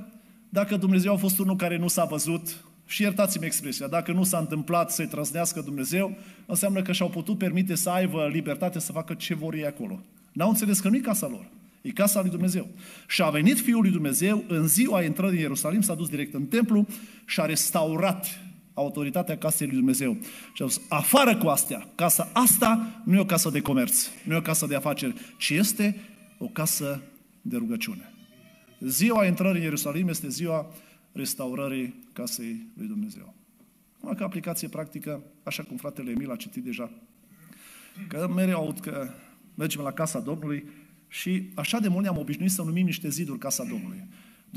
dacă 0.49 0.77
Dumnezeu 0.77 1.13
a 1.13 1.17
fost 1.17 1.39
unul 1.39 1.55
care 1.55 1.77
nu 1.77 1.87
s-a 1.87 2.05
văzut, 2.05 2.65
și 2.85 3.01
iertați-mi 3.01 3.45
expresia, 3.45 3.87
dacă 3.87 4.11
nu 4.11 4.23
s-a 4.23 4.37
întâmplat 4.37 4.91
să-i 4.91 5.07
trăznească 5.07 5.61
Dumnezeu, 5.61 6.17
înseamnă 6.45 6.81
că 6.81 6.91
și-au 6.91 7.09
putut 7.09 7.37
permite 7.37 7.75
să 7.75 7.89
aibă 7.89 8.29
libertate 8.31 8.79
să 8.79 8.91
facă 8.91 9.13
ce 9.13 9.35
vor 9.35 9.53
ei 9.53 9.65
acolo. 9.65 9.99
N-au 10.31 10.49
înțeles 10.49 10.79
că 10.79 10.89
nu 10.89 10.95
e 10.95 10.99
casa 10.99 11.27
lor, 11.27 11.49
e 11.87 11.91
casa 11.91 12.21
lui 12.21 12.29
Dumnezeu. 12.29 12.67
Și 13.07 13.21
a 13.21 13.29
venit 13.29 13.59
Fiul 13.59 13.81
lui 13.81 13.91
Dumnezeu, 13.91 14.43
în 14.47 14.67
ziua 14.67 15.03
intrării 15.03 15.35
în 15.35 15.41
Ierusalim, 15.41 15.81
s-a 15.81 15.95
dus 15.95 16.09
direct 16.09 16.33
în 16.33 16.45
templu 16.45 16.87
și 17.25 17.39
a 17.39 17.45
restaurat 17.45 18.39
autoritatea 18.73 19.37
casei 19.37 19.67
lui 19.67 19.75
Dumnezeu. 19.75 20.17
Și 20.53 20.63
a 20.63 20.67
spus, 20.67 20.85
afară 20.89 21.37
cu 21.37 21.47
astea, 21.47 21.89
casa 21.95 22.29
asta 22.33 23.01
nu 23.05 23.15
e 23.15 23.19
o 23.19 23.25
casă 23.25 23.49
de 23.49 23.61
comerț, 23.61 24.07
nu 24.23 24.33
e 24.33 24.37
o 24.37 24.41
casă 24.41 24.65
de 24.65 24.75
afaceri, 24.75 25.13
ci 25.37 25.49
este 25.49 25.95
o 26.37 26.45
casă 26.45 27.01
de 27.41 27.57
rugăciune. 27.57 28.13
Ziua 28.79 29.25
intrării 29.25 29.57
în 29.57 29.63
Ierusalim 29.63 30.07
este 30.07 30.29
ziua 30.29 30.73
restaurării 31.11 32.03
casei 32.13 32.67
lui 32.77 32.87
Dumnezeu. 32.87 33.33
Numai 33.99 34.15
ca 34.15 34.25
aplicație 34.25 34.67
practică, 34.67 35.23
așa 35.43 35.63
cum 35.63 35.77
fratele 35.77 36.11
Emil 36.11 36.31
a 36.31 36.35
citit 36.35 36.63
deja, 36.63 36.91
că 38.07 38.27
mereu 38.35 38.57
aud 38.57 38.79
că 38.79 39.09
mergem 39.55 39.81
la 39.81 39.91
casa 39.91 40.19
Domnului 40.19 40.69
și 41.07 41.49
așa 41.55 41.79
de 41.79 41.87
mult 41.87 42.03
ne-am 42.03 42.17
obișnuit 42.17 42.51
să 42.51 42.61
numim 42.61 42.85
niște 42.85 43.09
ziduri 43.09 43.39
casa 43.39 43.63
Domnului. 43.63 44.03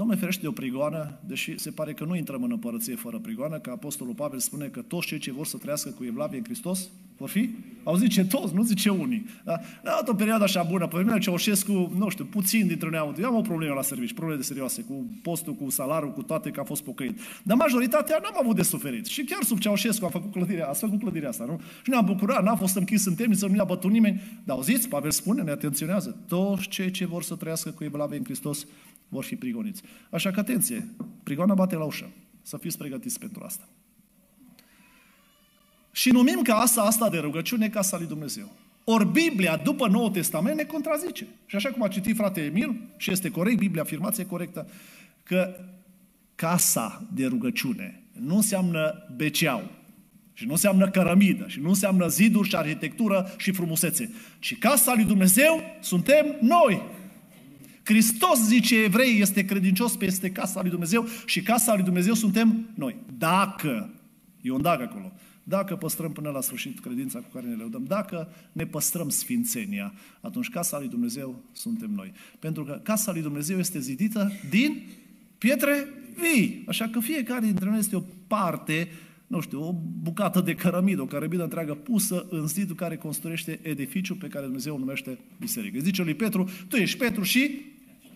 Domnule 0.01 0.21
ferește 0.21 0.43
de 0.43 0.49
o 0.49 0.53
prigoană, 0.53 1.19
deși 1.27 1.59
se 1.59 1.71
pare 1.71 1.93
că 1.93 2.05
nu 2.05 2.17
intrăm 2.17 2.43
în 2.43 2.51
împărăție 2.51 2.95
fără 2.95 3.19
prigoană, 3.19 3.59
că 3.59 3.71
Apostolul 3.71 4.15
Pavel 4.15 4.39
spune 4.39 4.67
că 4.67 4.81
toți 4.81 5.07
cei 5.07 5.19
ce 5.19 5.33
vor 5.33 5.47
să 5.47 5.57
trăiască 5.57 5.91
cu 5.91 6.05
Evlavie 6.05 6.39
în 6.39 6.45
Hristos 6.45 6.89
vor 7.17 7.29
fi? 7.29 7.51
Au 7.85 7.97
zice 7.97 8.25
toți, 8.25 8.55
nu 8.55 8.63
zice 8.63 8.89
unii. 8.89 9.27
Da? 9.45 9.53
A 9.53 9.61
dat 9.83 10.09
o 10.09 10.15
perioadă 10.15 10.45
așa 10.45 10.63
bună, 10.63 10.87
pe 10.87 10.97
vremea 10.97 11.19
Ceaușescu, 11.19 11.93
nu 11.97 12.09
știu, 12.09 12.25
puțin 12.25 12.67
dintre 12.67 12.89
noi 12.91 12.99
au, 12.99 13.15
eu 13.21 13.27
am 13.27 13.37
o 13.37 13.41
problemă 13.41 13.75
la 13.75 13.83
servici, 13.83 14.13
probleme 14.13 14.41
de 14.41 14.47
serioase, 14.47 14.83
cu 14.83 15.05
postul, 15.23 15.55
cu 15.55 15.71
salarul, 15.71 16.13
cu 16.13 16.23
toate, 16.23 16.51
că 16.51 16.61
a 16.61 16.65
fost 16.65 16.83
pocăit. 16.83 17.21
Dar 17.43 17.57
majoritatea 17.57 18.19
n-am 18.23 18.37
avut 18.43 18.57
de 18.57 18.63
suferit. 18.63 19.07
Și 19.07 19.25
chiar 19.25 19.43
sub 19.43 19.59
Ceaușescu 19.59 20.05
a 20.05 20.09
făcut 20.09 20.33
clădirea, 20.33 20.69
a 20.69 20.73
făcut 20.73 20.99
clădirea 20.99 21.29
asta, 21.29 21.45
nu? 21.45 21.61
Și 21.83 21.91
ne-am 21.91 22.05
bucurat, 22.05 22.43
n-a 22.43 22.57
fost 22.57 22.77
închis 22.77 23.05
în 23.07 23.15
temniță, 23.15 23.47
nu 23.47 23.55
ne-a 23.55 23.65
bătut 23.65 23.91
nimeni. 23.91 24.23
Dar 24.45 24.57
auziți, 24.57 24.89
Pavel 24.89 25.11
spune, 25.11 25.43
ne 25.43 25.51
atenționează, 25.51 26.17
toți 26.29 26.69
cei 26.69 26.91
ce 26.91 27.07
vor 27.07 27.23
să 27.23 27.35
trăiască 27.35 27.71
cu 27.71 27.85
Evlavie 27.85 28.19
în 28.19 28.25
Hristos 28.25 28.67
vor 29.11 29.25
fi 29.25 29.37
prigoniți. 29.37 29.83
Așa 30.11 30.31
că 30.31 30.41
atenție, 30.41 30.89
prigoana 31.23 31.55
bate 31.55 31.77
la 31.77 31.85
ușă. 31.85 32.11
Să 32.43 32.57
fiți 32.57 32.79
pregătiți 32.79 33.19
pentru 33.19 33.43
asta. 33.45 33.69
Și 35.93 36.11
numim 36.11 36.43
casa 36.43 36.83
asta 36.83 37.09
de 37.09 37.19
rugăciune 37.19 37.69
casa 37.69 37.97
lui 37.97 38.07
Dumnezeu. 38.07 38.53
Ori 38.85 39.07
Biblia, 39.07 39.57
după 39.57 39.89
Noul 39.89 40.11
Testament, 40.11 40.57
ne 40.57 40.65
contrazice. 40.65 41.27
Și 41.47 41.57
așa 41.57 41.71
cum 41.71 41.83
a 41.83 41.89
citit 41.89 42.17
frate 42.17 42.41
Emil, 42.45 42.81
și 42.97 43.11
este 43.11 43.31
corect, 43.31 43.59
Biblia, 43.59 43.83
afirmație 43.83 44.27
corectă, 44.27 44.69
că 45.23 45.55
casa 46.35 47.09
de 47.15 47.27
rugăciune 47.27 48.03
nu 48.13 48.35
înseamnă 48.37 49.07
beceau, 49.17 49.71
și 50.41 50.47
nu 50.47 50.53
înseamnă 50.53 50.91
cărămidă, 50.91 51.45
și 51.49 51.61
nu 51.61 51.69
înseamnă 51.69 52.09
ziduri 52.09 52.49
și 52.49 52.57
arhitectură 52.57 53.35
și 53.37 53.53
frumusețe, 53.53 54.13
ci 54.39 54.59
casa 54.59 54.95
lui 54.95 55.05
Dumnezeu 55.05 55.61
suntem 55.81 56.37
noi. 56.41 56.83
Hristos, 57.85 58.47
zice 58.47 58.83
evrei, 58.83 59.21
este 59.21 59.45
credincios 59.45 59.97
peste 59.97 60.31
casa 60.31 60.61
lui 60.61 60.71
Dumnezeu 60.71 61.07
și 61.27 61.43
casa 61.43 61.75
lui 61.75 61.85
Dumnezeu 61.85 62.15
suntem 62.15 62.69
noi. 62.75 62.97
Dacă, 63.19 63.91
e 64.41 64.51
un 64.51 64.63
dacă 64.63 64.83
acolo, 64.83 65.13
dacă 65.45 65.77
păstrăm 65.77 66.13
până 66.13 66.31
la 66.31 66.41
sfârșit 66.41 66.81
credința 66.81 67.19
cu 67.19 67.29
care 67.33 67.47
ne 67.47 67.55
lăudăm, 67.55 67.85
dacă 67.85 68.29
ne 68.53 68.67
păstrăm 68.67 69.09
sfințenia, 69.09 69.93
atunci 70.21 70.49
casa 70.49 70.79
lui 70.79 70.89
Dumnezeu 70.89 71.43
suntem 71.53 71.91
noi. 71.91 72.13
Pentru 72.39 72.65
că 72.65 72.81
casa 72.83 73.13
lui 73.13 73.23
Dumnezeu 73.23 73.59
este 73.59 73.81
zidită 73.81 74.33
din 74.51 74.83
pietre 75.39 75.89
vii. 76.21 76.65
Așa 76.69 76.89
că 76.89 77.01
fiecare 77.01 77.47
dintre 77.47 77.69
noi 77.69 77.79
este 77.79 77.97
o 77.97 78.03
parte 78.27 78.89
nu 79.31 79.41
știu, 79.41 79.63
o 79.63 79.73
bucată 80.03 80.41
de 80.41 80.55
cărămidă, 80.55 81.03
o 81.03 81.07
cărămidă 81.07 81.43
întreagă 81.43 81.75
pusă 81.75 82.27
în 82.31 82.47
zidul 82.47 82.77
care 82.77 82.97
construiește 82.97 83.59
edificiul 83.63 84.17
pe 84.17 84.27
care 84.27 84.45
Dumnezeu 84.45 84.75
o 84.75 84.79
numește 84.79 85.19
biserică. 85.39 85.79
Zice 85.79 86.03
lui 86.03 86.15
Petru, 86.15 86.49
tu 86.69 86.77
ești 86.77 86.99
Petru 86.99 87.23
și 87.23 87.51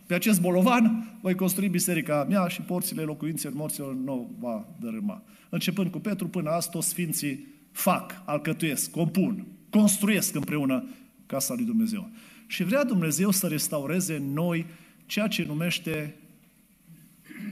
pe 0.07 0.15
acest 0.15 0.41
bolovan 0.41 1.17
voi 1.21 1.35
construi 1.35 1.69
biserica 1.69 2.27
mea 2.29 2.47
și 2.47 2.61
porțile 2.61 3.03
locuințelor 3.03 3.57
morților 3.57 3.95
nu 3.95 4.37
va 4.39 4.67
dărâma. 4.81 5.23
Începând 5.49 5.91
cu 5.91 5.99
Petru 5.99 6.29
până 6.29 6.51
azi, 6.51 6.71
toți 6.71 6.89
sfinții 6.89 7.47
fac, 7.73 8.23
alcătuiesc, 8.25 8.91
compun, 8.91 9.47
construiesc 9.71 10.35
împreună 10.35 10.85
casa 11.27 11.55
lui 11.55 11.65
Dumnezeu. 11.65 12.11
Și 12.47 12.65
vrea 12.65 12.85
Dumnezeu 12.85 13.31
să 13.31 13.47
restaureze 13.47 14.15
în 14.15 14.33
noi 14.33 14.67
ceea 15.07 15.27
ce 15.27 15.45
numește 15.45 16.15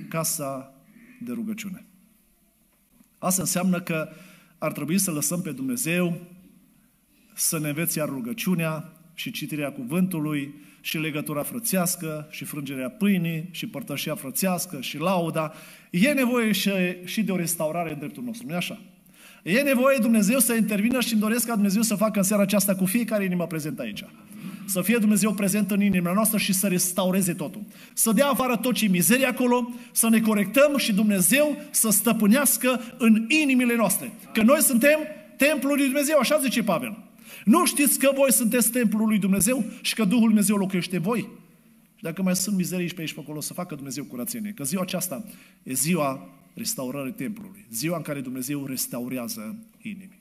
casa 0.09 0.75
de 1.21 1.33
rugăciune. 1.33 1.87
Asta 3.23 3.43
înseamnă 3.43 3.81
că 3.81 4.09
ar 4.59 4.73
trebui 4.73 4.99
să 4.99 5.11
lăsăm 5.11 5.43
pe 5.43 5.51
Dumnezeu 5.51 6.21
să 7.35 7.59
ne 7.59 7.69
învețe 7.69 7.99
iar 7.99 8.09
rugăciunea 8.09 8.93
și 9.15 9.31
citirea 9.31 9.73
cuvântului 9.73 10.55
și 10.81 10.99
legătura 10.99 11.43
frățească 11.43 12.27
și 12.31 12.45
frângerea 12.45 12.91
pâinii 12.91 13.49
și 13.51 13.67
părtășia 13.67 14.15
frățească 14.15 14.81
și 14.81 14.99
lauda. 14.99 15.53
E 15.91 16.13
nevoie 16.13 16.53
și, 16.53 16.71
și 17.05 17.23
de 17.23 17.33
o 17.33 17.37
restaurare 17.37 17.93
în 17.93 17.99
dreptul 17.99 18.23
nostru, 18.23 18.47
nu-i 18.47 18.57
așa? 18.57 18.81
E 19.43 19.61
nevoie 19.61 19.99
Dumnezeu 20.01 20.39
să 20.39 20.55
intervină 20.55 21.01
și 21.01 21.13
îmi 21.13 21.21
doresc 21.21 21.47
ca 21.47 21.55
Dumnezeu 21.55 21.83
să 21.83 21.95
facă 21.95 22.19
în 22.19 22.25
seara 22.25 22.43
aceasta 22.43 22.75
cu 22.75 22.85
fiecare 22.85 23.25
inimă 23.25 23.47
prezentă 23.47 23.83
aici. 23.83 24.05
Să 24.73 24.83
fie 24.83 24.99
Dumnezeu 24.99 25.33
prezent 25.33 25.71
în 25.71 25.83
inima 25.83 26.13
noastră 26.13 26.39
și 26.39 26.53
să 26.53 26.69
restaureze 26.69 27.33
totul. 27.33 27.63
Să 27.93 28.13
dea 28.13 28.27
afară 28.27 28.57
tot 28.57 28.75
ce 28.75 28.87
mizerie 28.87 29.27
acolo, 29.27 29.75
să 29.93 30.09
ne 30.09 30.21
corectăm 30.21 30.77
și 30.77 30.93
Dumnezeu 30.93 31.57
să 31.71 31.91
stăpânească 31.91 32.81
în 32.99 33.27
inimile 33.29 33.77
noastre. 33.77 34.13
Că 34.33 34.43
noi 34.43 34.63
suntem 34.63 34.99
templul 35.37 35.77
lui 35.77 35.85
Dumnezeu, 35.85 36.19
așa 36.19 36.39
zice 36.39 36.63
Pavel. 36.63 36.99
Nu 37.45 37.67
știți 37.67 37.99
că 37.99 38.13
voi 38.15 38.33
sunteți 38.33 38.71
templul 38.71 39.09
lui 39.09 39.19
Dumnezeu 39.19 39.65
și 39.81 39.95
că 39.95 40.05
Duhul 40.05 40.27
Dumnezeu 40.27 40.57
locuiește 40.57 40.97
în 40.97 41.03
voi? 41.03 41.29
Și 41.97 42.03
dacă 42.03 42.23
mai 42.23 42.37
sunt 42.37 42.57
mizerii 42.57 42.89
și 42.89 42.95
pe 42.95 43.01
aici 43.01 43.15
pe 43.15 43.21
acolo, 43.21 43.41
să 43.41 43.53
facă 43.53 43.75
Dumnezeu 43.75 44.05
curățenie. 44.05 44.53
Că 44.53 44.65
ziua 44.65 44.83
aceasta 44.83 45.25
e 45.63 45.73
ziua 45.73 46.29
restaurării 46.55 47.13
templului. 47.13 47.67
Ziua 47.71 47.97
în 47.97 48.03
care 48.03 48.21
Dumnezeu 48.21 48.67
restaurează 48.67 49.57
inimi. 49.83 50.21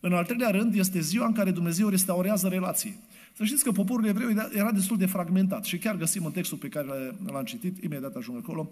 În 0.00 0.12
al 0.12 0.24
treilea 0.24 0.50
rând, 0.50 0.74
este 0.74 1.00
ziua 1.00 1.26
în 1.26 1.32
care 1.32 1.50
Dumnezeu 1.50 1.88
restaurează 1.88 2.48
relații. 2.48 3.08
Să 3.36 3.44
știți 3.44 3.64
că 3.64 3.72
poporul 3.72 4.06
evreu 4.06 4.28
era 4.54 4.72
destul 4.72 4.96
de 4.96 5.06
fragmentat 5.06 5.64
și 5.64 5.78
chiar 5.78 5.96
găsim 5.96 6.24
în 6.24 6.32
textul 6.32 6.58
pe 6.58 6.68
care 6.68 7.14
l-am 7.26 7.44
citit, 7.44 7.82
imediat 7.82 8.14
ajung 8.14 8.36
acolo, 8.36 8.70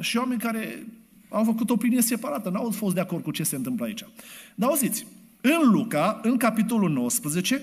și 0.00 0.16
oameni 0.16 0.40
care 0.40 0.86
au 1.28 1.44
făcut 1.44 1.70
opinie 1.70 2.00
separată, 2.00 2.50
n-au 2.50 2.70
fost 2.70 2.94
de 2.94 3.00
acord 3.00 3.22
cu 3.22 3.30
ce 3.30 3.42
se 3.42 3.56
întâmplă 3.56 3.84
aici. 3.84 4.04
Dar 4.54 4.68
auziți, 4.68 5.06
în 5.40 5.70
Luca, 5.70 6.20
în 6.22 6.36
capitolul 6.36 6.90
19, 6.90 7.62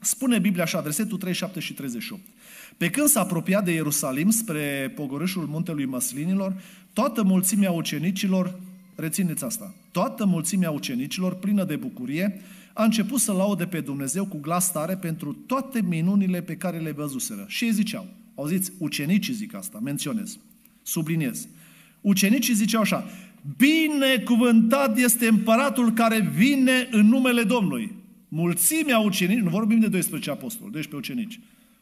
spune 0.00 0.38
Biblia 0.38 0.62
așa, 0.62 0.80
versetul 0.80 1.18
37 1.18 1.60
și 1.60 1.72
38. 1.72 2.20
Pe 2.76 2.90
când 2.90 3.06
s-a 3.06 3.20
apropiat 3.20 3.64
de 3.64 3.72
Ierusalim 3.72 4.30
spre 4.30 4.92
pogorâșul 4.94 5.46
muntelui 5.46 5.84
Măslinilor, 5.84 6.54
toată 6.92 7.22
mulțimea 7.22 7.70
ucenicilor, 7.70 8.58
rețineți 8.94 9.44
asta, 9.44 9.74
toată 9.90 10.24
mulțimea 10.24 10.70
ucenicilor, 10.70 11.34
plină 11.34 11.64
de 11.64 11.76
bucurie, 11.76 12.40
a 12.74 12.84
început 12.84 13.20
să 13.20 13.32
laude 13.32 13.66
pe 13.66 13.80
Dumnezeu 13.80 14.26
cu 14.26 14.38
glas 14.38 14.72
tare 14.72 14.96
pentru 14.96 15.32
toate 15.32 15.82
minunile 15.82 16.42
pe 16.42 16.56
care 16.56 16.78
le 16.78 16.90
văzuseră. 16.90 17.44
Și 17.48 17.64
ei 17.64 17.72
ziceau, 17.72 18.06
auziți, 18.34 18.72
ucenicii 18.78 19.34
zic 19.34 19.54
asta, 19.54 19.78
menționez, 19.82 20.38
subliniez. 20.82 21.48
Ucenicii 22.00 22.54
ziceau 22.54 22.80
așa, 22.80 23.04
binecuvântat 23.56 24.98
este 24.98 25.26
împăratul 25.26 25.92
care 25.92 26.20
vine 26.34 26.88
în 26.90 27.06
numele 27.06 27.42
Domnului. 27.42 27.92
Mulțimea 28.28 28.98
ucenici, 28.98 29.38
nu 29.38 29.50
vorbim 29.50 29.80
de 29.80 29.88
12 29.88 30.30
apostoli, 30.30 30.70
12 30.70 31.12
ucenici. 31.12 31.34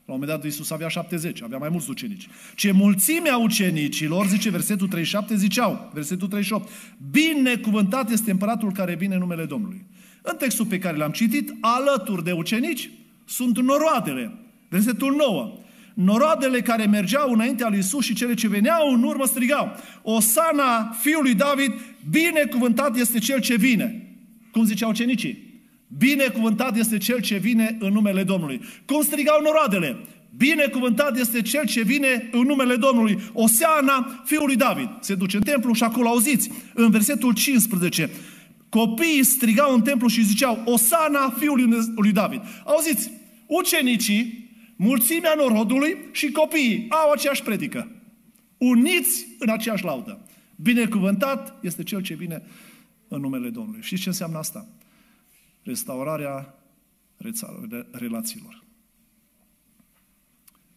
un 0.04 0.14
moment 0.14 0.30
dat 0.30 0.44
Iisus 0.44 0.70
avea 0.70 0.88
70, 0.88 1.42
avea 1.42 1.58
mai 1.58 1.68
mulți 1.68 1.90
ucenici. 1.90 2.28
Ce 2.54 2.72
mulțimea 2.72 3.36
ucenicilor, 3.36 4.26
zice 4.26 4.50
versetul 4.50 4.88
37, 4.88 5.36
ziceau, 5.36 5.90
versetul 5.92 6.28
38, 6.28 6.68
binecuvântat 7.10 8.10
este 8.10 8.30
împăratul 8.30 8.72
care 8.72 8.94
vine 8.94 9.14
în 9.14 9.20
numele 9.20 9.44
Domnului. 9.44 9.84
În 10.22 10.36
textul 10.36 10.66
pe 10.66 10.78
care 10.78 10.96
l-am 10.96 11.10
citit, 11.10 11.54
alături 11.60 12.24
de 12.24 12.32
ucenici, 12.32 12.90
sunt 13.24 13.58
noroadele. 13.58 14.32
Versetul 14.68 15.14
9. 15.14 15.52
Noroadele 15.94 16.60
care 16.60 16.86
mergeau 16.86 17.32
înaintea 17.32 17.68
lui 17.68 17.78
Isus 17.78 18.04
și 18.04 18.14
cele 18.14 18.34
ce 18.34 18.48
veneau 18.48 18.92
în 18.92 19.02
urmă 19.02 19.26
strigau, 19.26 19.76
Osana 20.02 20.96
fiului 21.00 21.34
David, 21.34 21.72
binecuvântat 22.10 22.96
este 22.96 23.18
cel 23.18 23.40
ce 23.40 23.56
vine. 23.56 24.06
Cum 24.50 24.64
ziceau 24.64 24.90
ucenicii? 24.90 25.50
Binecuvântat 25.98 26.76
este 26.76 26.98
cel 26.98 27.20
ce 27.20 27.36
vine 27.36 27.76
în 27.80 27.92
numele 27.92 28.22
Domnului. 28.22 28.60
Cum 28.84 29.02
strigau 29.02 29.40
noroadele? 29.42 29.96
Binecuvântat 30.36 31.18
este 31.18 31.42
cel 31.42 31.66
ce 31.66 31.82
vine 31.82 32.28
în 32.32 32.40
numele 32.40 32.76
Domnului. 32.76 33.18
Oseana, 33.32 34.22
fiul 34.24 34.46
lui 34.46 34.56
David. 34.56 34.88
Se 35.00 35.14
duce 35.14 35.36
în 35.36 35.42
templu 35.42 35.72
și 35.72 35.82
acolo 35.82 36.08
auziți, 36.08 36.50
în 36.74 36.90
versetul 36.90 37.32
15, 37.32 38.10
copiii 38.72 39.24
strigau 39.24 39.74
în 39.74 39.82
templu 39.82 40.08
și 40.08 40.24
ziceau, 40.24 40.62
Osana, 40.64 41.30
fiul 41.30 41.92
lui 41.94 42.12
David. 42.12 42.40
Auziți, 42.64 43.10
ucenicii, 43.46 44.50
mulțimea 44.76 45.34
norodului 45.36 45.96
și 46.12 46.30
copiii 46.30 46.86
au 46.88 47.10
aceeași 47.10 47.42
predică. 47.42 47.90
Uniți 48.58 49.26
în 49.38 49.48
aceeași 49.48 49.84
laudă. 49.84 50.26
Binecuvântat 50.56 51.58
este 51.62 51.82
cel 51.82 52.02
ce 52.02 52.14
vine 52.14 52.42
în 53.08 53.20
numele 53.20 53.48
Domnului. 53.48 53.82
Știți 53.82 54.02
ce 54.02 54.08
înseamnă 54.08 54.38
asta? 54.38 54.68
restaurarea 55.62 56.54
relațiilor. 57.90 58.64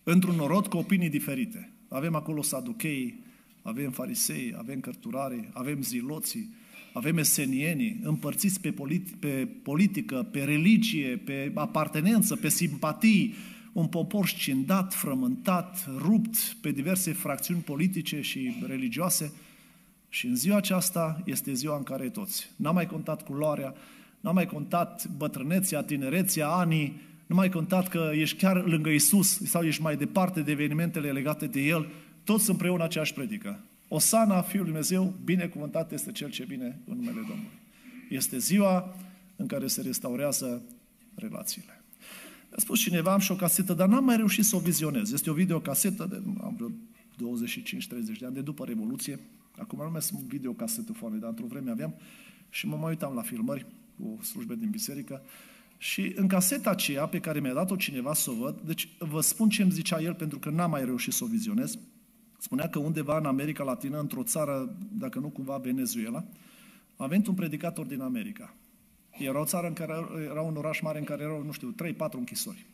Într-un 0.04 0.36
norod 0.36 0.68
cu 0.68 0.78
opinii 0.78 1.10
diferite. 1.10 1.74
Avem 1.90 2.16
acolo 2.16 2.42
saduchei, 2.42 3.24
avem 3.62 3.92
farisei, 3.92 4.54
avem 4.58 4.80
cărturare, 4.80 5.50
avem 5.54 5.82
ziloții, 5.82 6.54
avem 6.96 7.18
esenienii, 7.18 8.00
împărțiți 8.04 8.62
pe, 8.62 8.72
politi- 8.72 9.20
pe 9.20 9.48
politică, 9.64 10.28
pe 10.32 10.44
religie, 10.44 11.22
pe 11.26 11.52
apartenență, 11.54 12.36
pe 12.36 12.50
simpatii, 12.50 13.34
un 13.74 13.88
popor 13.88 14.28
scindat, 14.28 14.94
frământat, 14.94 15.88
rupt 15.98 16.56
pe 16.62 16.72
diverse 16.72 17.14
fracțiuni 17.14 17.62
politice 17.62 18.22
și 18.22 18.56
religioase. 18.68 19.34
Și 20.10 20.26
în 20.26 20.36
ziua 20.36 20.58
aceasta 20.58 21.22
este 21.26 21.54
ziua 21.54 21.78
în 21.78 21.84
care 21.84 22.10
toți, 22.10 22.50
n-am 22.56 22.74
mai 22.74 22.86
contat 22.86 23.24
culoarea, 23.24 23.74
n-a 24.20 24.32
mai 24.32 24.46
contat 24.46 25.08
bătrânețea, 25.18 25.84
tinerețea, 25.84 26.48
anii, 26.48 27.02
nu 27.26 27.36
mai 27.36 27.50
contat 27.50 27.88
că 27.88 28.12
ești 28.14 28.38
chiar 28.38 28.66
lângă 28.66 28.90
Isus 28.90 29.40
sau 29.40 29.64
ești 29.64 29.82
mai 29.82 29.98
departe 29.98 30.42
de 30.42 30.52
evenimentele 30.52 31.12
legate 31.12 31.46
de 31.46 31.62
El, 31.62 31.88
toți 32.24 32.50
împreună 32.50 32.84
aceeași 32.84 33.14
predică. 33.14 33.60
Osana, 33.88 34.42
Fiul 34.42 34.64
Lui 34.64 34.72
Dumnezeu, 34.72 35.16
binecuvântat 35.24 35.92
este 35.92 36.12
Cel 36.12 36.30
ce 36.30 36.44
vine 36.44 36.80
în 36.86 36.96
numele 36.96 37.26
Domnului. 37.28 37.60
Este 38.10 38.38
ziua 38.38 38.96
în 39.36 39.48
care 39.48 39.68
se 39.68 39.82
restaurează 39.82 40.64
relațiile. 41.16 41.84
A 42.50 42.56
spus 42.58 42.80
cineva, 42.80 43.14
am 43.14 43.20
și 43.20 43.32
o 43.32 43.36
casetă, 43.36 43.74
dar 43.74 43.88
n-am 43.88 44.04
mai 44.04 44.16
reușit 44.16 44.46
să 44.46 44.56
o 44.56 44.60
vizionez. 44.60 45.12
Este 45.12 45.30
o 45.30 45.34
videocasetă 45.34 46.06
de 46.10 46.22
am 46.44 46.56
vreo 46.56 46.70
25-30 46.70 48.20
de 48.20 48.26
ani 48.26 48.34
de 48.34 48.42
după 48.42 48.66
Revoluție. 48.66 49.20
Acum 49.58 49.80
nu 49.84 49.92
mai 49.92 50.02
sunt 50.02 50.20
videocasete 50.20 50.92
foame, 50.94 51.18
dar 51.18 51.30
într-o 51.30 51.46
vreme 51.46 51.72
aveam 51.72 51.96
și 52.50 52.68
mă 52.68 52.76
mai 52.76 52.90
uitam 52.90 53.14
la 53.14 53.22
filmări 53.22 53.66
cu 54.00 54.20
slujbe 54.24 54.56
din 54.56 54.70
biserică. 54.70 55.22
Și 55.78 56.14
în 56.16 56.28
caseta 56.28 56.70
aceea 56.70 57.06
pe 57.06 57.20
care 57.20 57.40
mi-a 57.40 57.54
dat-o 57.54 57.76
cineva 57.76 58.14
să 58.14 58.32
o 58.32 58.34
văd, 58.34 58.62
deci 58.62 58.90
vă 58.98 59.22
spun 59.22 59.50
ce 59.50 59.62
îmi 59.62 59.72
zicea 59.72 60.02
el 60.02 60.14
pentru 60.14 60.40
că 60.40 60.50
n-am 60.50 60.70
mai 60.70 60.86
reușit 60.86 61.14
să 61.14 61.24
o 61.24 61.28
vizionez, 61.28 61.78
spunea 62.46 62.70
că 62.70 62.80
undeva 62.80 63.18
în 63.18 63.26
America 63.26 63.64
Latină, 63.64 64.00
într-o 64.00 64.24
țară, 64.24 64.76
dacă 64.92 65.20
nu 65.20 65.28
cumva 65.28 65.58
Venezuela, 65.58 66.24
a 66.96 67.08
venit 67.08 67.28
un 67.28 67.34
predicator 67.34 67.86
din 67.86 68.02
America. 68.02 68.54
Era 69.12 69.40
o 69.40 69.46
țară 69.46 69.68
în 69.68 69.74
care 69.74 69.94
era 70.30 70.42
un 70.42 70.56
oraș 70.56 70.80
mare 70.80 71.00
în 71.00 71.04
care 71.04 71.24
erau, 71.24 71.44
nu 71.44 71.52
știu, 71.52 71.76
3-4 71.94 71.96
închisori. 72.12 72.66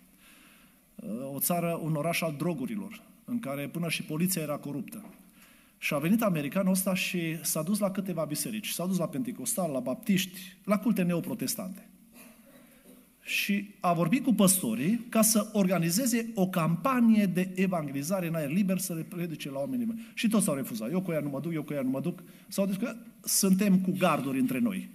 O 1.33 1.39
țară, 1.39 1.79
un 1.83 1.95
oraș 1.95 2.21
al 2.21 2.35
drogurilor, 2.37 3.01
în 3.25 3.39
care 3.39 3.67
până 3.67 3.89
și 3.89 4.03
poliția 4.03 4.41
era 4.41 4.57
coruptă. 4.57 5.05
Și 5.77 5.93
a 5.93 5.97
venit 5.97 6.21
americanul 6.21 6.71
ăsta 6.71 6.93
și 6.93 7.43
s-a 7.43 7.63
dus 7.63 7.79
la 7.79 7.91
câteva 7.91 8.23
biserici. 8.23 8.67
S-a 8.67 8.85
dus 8.85 8.97
la 8.97 9.07
Pentecostal, 9.07 9.71
la 9.71 9.79
Baptiști, 9.79 10.39
la 10.63 10.79
culte 10.79 11.01
neoprotestante. 11.01 11.87
Și 13.23 13.69
a 13.79 13.93
vorbit 13.93 14.23
cu 14.23 14.33
păstorii 14.33 15.05
ca 15.09 15.21
să 15.21 15.49
organizeze 15.53 16.31
o 16.35 16.47
campanie 16.47 17.25
de 17.25 17.51
evangelizare 17.55 18.27
în 18.27 18.35
aer 18.35 18.49
liber 18.49 18.77
să 18.77 18.93
le 18.93 19.01
predice 19.01 19.49
la 19.49 19.59
oamenii. 19.59 20.11
Și 20.13 20.27
toți 20.27 20.45
s-au 20.45 20.55
refuzat. 20.55 20.91
Eu 20.91 21.01
cu 21.01 21.11
ea 21.11 21.19
nu 21.19 21.29
mă 21.29 21.39
duc, 21.39 21.53
eu 21.53 21.63
cu 21.63 21.73
ea 21.73 21.81
nu 21.81 21.89
mă 21.89 21.99
duc. 21.99 22.23
S-au 22.47 22.65
zis 22.65 22.75
că 22.75 22.95
suntem 23.23 23.79
cu 23.79 23.95
garduri 23.97 24.39
între 24.39 24.59
noi. 24.59 24.89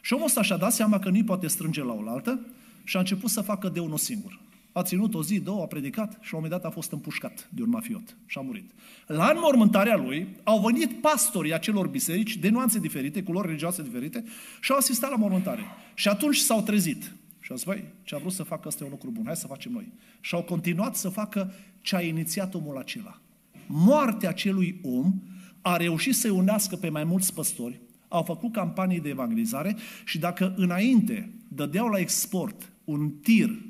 Și 0.00 0.12
omul 0.12 0.26
ăsta 0.26 0.42
și-a 0.42 0.56
dat 0.56 0.72
seama 0.72 0.98
că 0.98 1.10
nu 1.10 1.24
poate 1.24 1.46
strânge 1.46 1.82
la 1.82 1.92
oaltă 1.92 2.46
și 2.84 2.96
a 2.96 3.00
început 3.00 3.30
să 3.30 3.40
facă 3.40 3.68
de 3.68 3.80
unul 3.80 3.98
singur. 3.98 4.40
A 4.72 4.82
ținut 4.82 5.14
o 5.14 5.22
zi, 5.22 5.40
două, 5.40 5.62
a 5.62 5.66
predicat 5.66 6.10
și 6.10 6.32
la 6.32 6.38
un 6.38 6.42
moment 6.42 6.62
dat 6.62 6.64
a 6.64 6.74
fost 6.74 6.92
împușcat 6.92 7.48
de 7.50 7.62
un 7.62 7.68
mafiot 7.68 8.16
și 8.26 8.38
a 8.38 8.40
murit. 8.40 8.70
La 9.06 9.30
înmormântarea 9.34 9.96
lui 9.96 10.28
au 10.42 10.60
venit 10.60 11.00
pastorii 11.00 11.54
acelor 11.54 11.88
biserici 11.88 12.36
de 12.36 12.48
nuanțe 12.48 12.78
diferite, 12.78 13.22
culori 13.22 13.46
religioase 13.46 13.82
diferite 13.82 14.24
și 14.60 14.70
au 14.70 14.76
asistat 14.76 15.10
la 15.10 15.16
mormântare. 15.16 15.62
Și 15.94 16.08
atunci 16.08 16.36
s-au 16.36 16.62
trezit. 16.62 17.12
Și 17.42 17.50
au 17.50 17.56
zis, 17.56 17.66
băi, 17.66 17.84
ce 18.02 18.14
a 18.14 18.18
vrut 18.18 18.32
să 18.32 18.42
facă 18.42 18.68
ăsta 18.68 18.82
e 18.82 18.86
un 18.86 18.92
lucru 18.92 19.10
bun, 19.10 19.22
hai 19.26 19.36
să 19.36 19.46
facem 19.46 19.72
noi. 19.72 19.92
Și 20.20 20.34
au 20.34 20.42
continuat 20.42 20.96
să 20.96 21.08
facă 21.08 21.52
ce 21.80 21.96
a 21.96 22.00
inițiat 22.00 22.54
omul 22.54 22.78
acela. 22.78 23.20
Moartea 23.66 24.28
acelui 24.28 24.80
om 24.82 25.14
a 25.60 25.76
reușit 25.76 26.14
să 26.14 26.30
unească 26.30 26.76
pe 26.76 26.88
mai 26.88 27.04
mulți 27.04 27.34
păstori, 27.34 27.80
au 28.08 28.22
făcut 28.22 28.52
campanii 28.52 29.00
de 29.00 29.08
evangelizare 29.08 29.76
și 30.04 30.18
dacă 30.18 30.54
înainte 30.56 31.32
dădeau 31.48 31.88
la 31.88 31.98
export 31.98 32.72
un 32.84 33.10
tir 33.10 33.62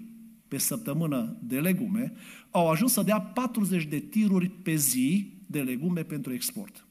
pe 0.48 0.58
săptămână 0.58 1.36
de 1.42 1.60
legume, 1.60 2.12
au 2.50 2.70
ajuns 2.70 2.92
să 2.92 3.02
dea 3.02 3.20
40 3.20 3.84
de 3.84 3.98
tiruri 3.98 4.48
pe 4.48 4.74
zi 4.74 5.32
de 5.46 5.62
legume 5.62 6.02
pentru 6.02 6.32
export. 6.32 6.86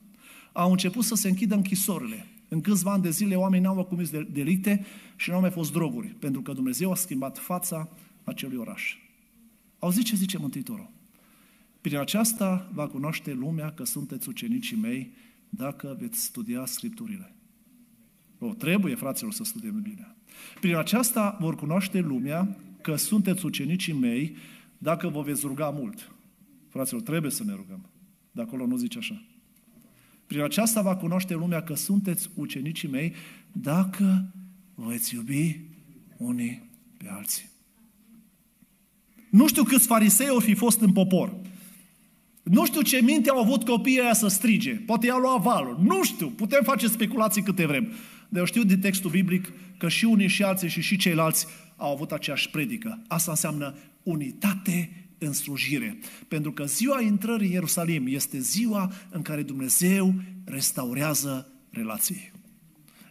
Au 0.51 0.71
început 0.71 1.03
să 1.03 1.15
se 1.15 1.27
închidă 1.27 1.55
închisorile. 1.55 2.25
În 2.53 2.61
câțiva 2.61 2.91
ani 2.91 3.01
de 3.01 3.09
zile 3.09 3.35
oamenii 3.35 3.65
n-au 3.65 3.75
mai 3.75 3.87
comis 3.87 4.09
delicte 4.09 4.85
și 5.15 5.29
nu 5.29 5.35
au 5.35 5.41
mai 5.41 5.51
fost 5.51 5.71
droguri, 5.71 6.07
pentru 6.07 6.41
că 6.41 6.53
Dumnezeu 6.53 6.91
a 6.91 6.95
schimbat 6.95 7.37
fața 7.37 7.89
acelui 8.23 8.57
oraș. 8.57 8.95
Auziți 9.79 10.05
ce 10.05 10.15
zice 10.15 10.37
Mântuitorul? 10.37 10.91
Prin 11.81 11.97
aceasta 11.97 12.69
va 12.73 12.87
cunoaște 12.87 13.33
lumea 13.33 13.71
că 13.71 13.83
sunteți 13.83 14.29
ucenicii 14.29 14.77
mei 14.77 15.13
dacă 15.49 15.97
veți 15.99 16.23
studia 16.23 16.65
Scripturile. 16.65 17.35
O, 18.39 18.53
trebuie, 18.53 18.95
fraților, 18.95 19.33
să 19.33 19.43
studiem 19.43 19.81
Biblia. 19.81 20.15
Prin 20.59 20.75
aceasta 20.75 21.37
vor 21.39 21.55
cunoaște 21.55 21.99
lumea 21.99 22.57
că 22.81 22.95
sunteți 22.95 23.45
ucenicii 23.45 23.93
mei 23.93 24.35
dacă 24.77 25.07
vă 25.07 25.21
veți 25.21 25.45
ruga 25.45 25.69
mult. 25.69 26.11
Fraților, 26.69 27.01
trebuie 27.01 27.31
să 27.31 27.43
ne 27.43 27.53
rugăm. 27.53 27.89
De 28.31 28.41
acolo 28.41 28.65
nu 28.65 28.75
zice 28.75 28.97
așa. 28.97 29.25
Prin 30.31 30.43
aceasta 30.43 30.81
va 30.81 30.95
cunoaște 30.95 31.33
lumea 31.33 31.63
că 31.63 31.75
sunteți 31.75 32.29
ucenicii 32.33 32.87
mei 32.87 33.13
dacă 33.51 34.33
veți 34.75 35.15
iubi 35.15 35.59
unii 36.17 36.69
pe 36.97 37.05
alții. 37.09 37.49
Nu 39.29 39.47
știu 39.47 39.63
câți 39.63 39.87
farisei 39.87 40.27
au 40.27 40.39
fi 40.39 40.53
fost 40.53 40.81
în 40.81 40.91
popor. 40.91 41.35
Nu 42.43 42.65
știu 42.65 42.81
ce 42.81 43.01
minte 43.01 43.29
au 43.29 43.39
avut 43.39 43.63
copiii 43.63 43.99
aia 43.99 44.13
să 44.13 44.27
strige. 44.27 44.71
Poate 44.71 45.05
i-au 45.05 45.19
luat 45.19 45.41
valul. 45.41 45.79
Nu 45.81 46.03
știu. 46.03 46.27
Putem 46.27 46.63
face 46.63 46.87
speculații 46.87 47.43
câte 47.43 47.65
vrem. 47.65 47.83
Dar 48.29 48.39
eu 48.39 48.45
știu 48.45 48.63
din 48.63 48.79
textul 48.79 49.09
biblic 49.09 49.51
că 49.77 49.89
și 49.89 50.05
unii 50.05 50.27
și 50.27 50.43
alții 50.43 50.69
și 50.69 50.81
și 50.81 50.97
ceilalți 50.97 51.47
au 51.75 51.93
avut 51.93 52.11
aceeași 52.11 52.49
predică. 52.49 53.01
Asta 53.07 53.31
înseamnă 53.31 53.75
unitate 54.03 55.00
în 55.23 55.33
slujire. 55.33 55.97
Pentru 56.27 56.51
că 56.51 56.65
ziua 56.65 57.01
intrării 57.01 57.47
în 57.47 57.53
Ierusalim 57.53 58.05
este 58.07 58.39
ziua 58.39 58.91
în 59.09 59.21
care 59.21 59.41
Dumnezeu 59.41 60.13
restaurează 60.45 61.51
relații. 61.69 62.31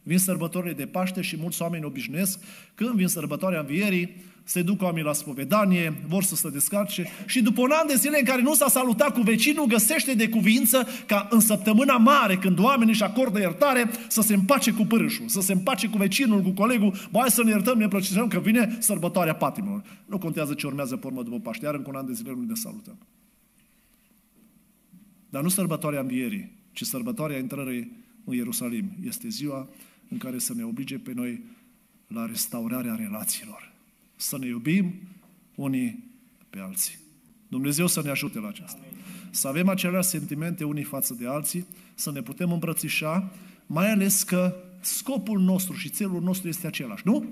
Vin 0.03 0.19
sărbătorile 0.19 0.73
de 0.73 0.87
Paște 0.87 1.21
și 1.21 1.37
mulți 1.37 1.63
oameni 1.63 1.85
obișnuiesc 1.85 2.39
când 2.75 2.95
vin 2.95 3.07
sărbătoarea 3.07 3.61
învierii 3.61 4.17
se 4.51 4.63
duc 4.63 4.83
oamenii 4.83 5.05
la 5.05 5.13
spovedanie, 5.13 6.03
vor 6.07 6.23
să 6.23 6.35
se 6.35 6.51
descarce 6.51 7.07
și 7.27 7.43
după 7.43 7.61
un 7.61 7.71
an 7.71 7.87
de 7.87 7.95
zile 7.95 8.19
în 8.19 8.25
care 8.25 8.43
nu 8.43 8.55
s-a 8.55 8.69
salutat 8.69 9.15
cu 9.15 9.21
vecinul, 9.21 9.67
găsește 9.67 10.15
de 10.15 10.29
cuvință 10.29 10.87
ca 11.07 11.29
în 11.31 11.41
săptămâna 11.41 11.97
mare, 11.97 12.37
când 12.37 12.59
oamenii 12.59 12.93
își 12.93 13.03
acordă 13.03 13.39
iertare, 13.39 13.91
să 14.09 14.21
se 14.21 14.35
împace 14.35 14.73
cu 14.73 14.83
pârâșul, 14.83 15.29
să 15.29 15.41
se 15.41 15.53
împace 15.53 15.89
cu 15.89 15.97
vecinul, 15.97 16.43
cu 16.43 16.51
colegul, 16.51 16.95
bă, 17.11 17.27
să 17.29 17.43
ne 17.45 17.51
iertăm, 17.51 17.79
ne 17.79 17.89
plăcem 17.89 18.29
că 18.29 18.39
vine 18.39 18.77
sărbătoarea 18.81 19.35
patimilor. 19.35 19.83
Nu 20.07 20.19
contează 20.19 20.55
ce 20.55 20.67
urmează 20.67 20.97
pe 20.97 21.07
urmă 21.07 21.23
după 21.23 21.39
Paște, 21.39 21.65
iar 21.65 21.75
încă 21.75 21.89
un 21.89 21.97
an 21.97 22.07
de 22.07 22.13
zile 22.13 22.31
nu 22.31 22.43
ne 22.43 22.55
salutăm. 22.55 22.99
Dar 25.29 25.43
nu 25.43 25.49
sărbătoarea 25.49 26.01
învierii, 26.01 26.53
ci 26.73 26.83
sărbătoarea 26.83 27.39
intrării 27.39 27.93
în 28.25 28.35
Ierusalim. 28.35 28.91
Este 29.07 29.29
ziua 29.29 29.69
în 30.09 30.19
care 30.19 30.39
să 30.39 30.53
ne 30.55 30.65
oblige 30.65 30.99
pe 30.99 31.13
noi 31.15 31.45
la 32.07 32.27
restaurarea 32.27 32.95
relațiilor 32.95 33.70
să 34.21 34.39
ne 34.39 34.47
iubim 34.47 34.95
unii 35.55 36.11
pe 36.51 36.59
alții. 36.59 36.99
Dumnezeu 37.49 37.87
să 37.87 38.03
ne 38.03 38.11
ajute 38.11 38.39
la 38.39 38.49
aceasta. 38.49 38.81
Să 39.31 39.49
avem 39.49 39.69
aceleași 39.69 40.09
sentimente 40.09 40.65
unii 40.65 40.83
față 40.83 41.15
de 41.15 41.27
alții, 41.27 41.67
să 41.95 42.11
ne 42.13 42.23
putem 42.23 42.53
îmbrățișa, 42.53 43.33
mai 43.67 43.91
ales 43.91 44.23
că 44.23 44.57
scopul 44.81 45.41
nostru 45.41 45.75
și 45.75 45.89
țelul 45.89 46.23
nostru 46.23 46.49
este 46.49 46.67
același, 46.67 47.03
nu? 47.07 47.25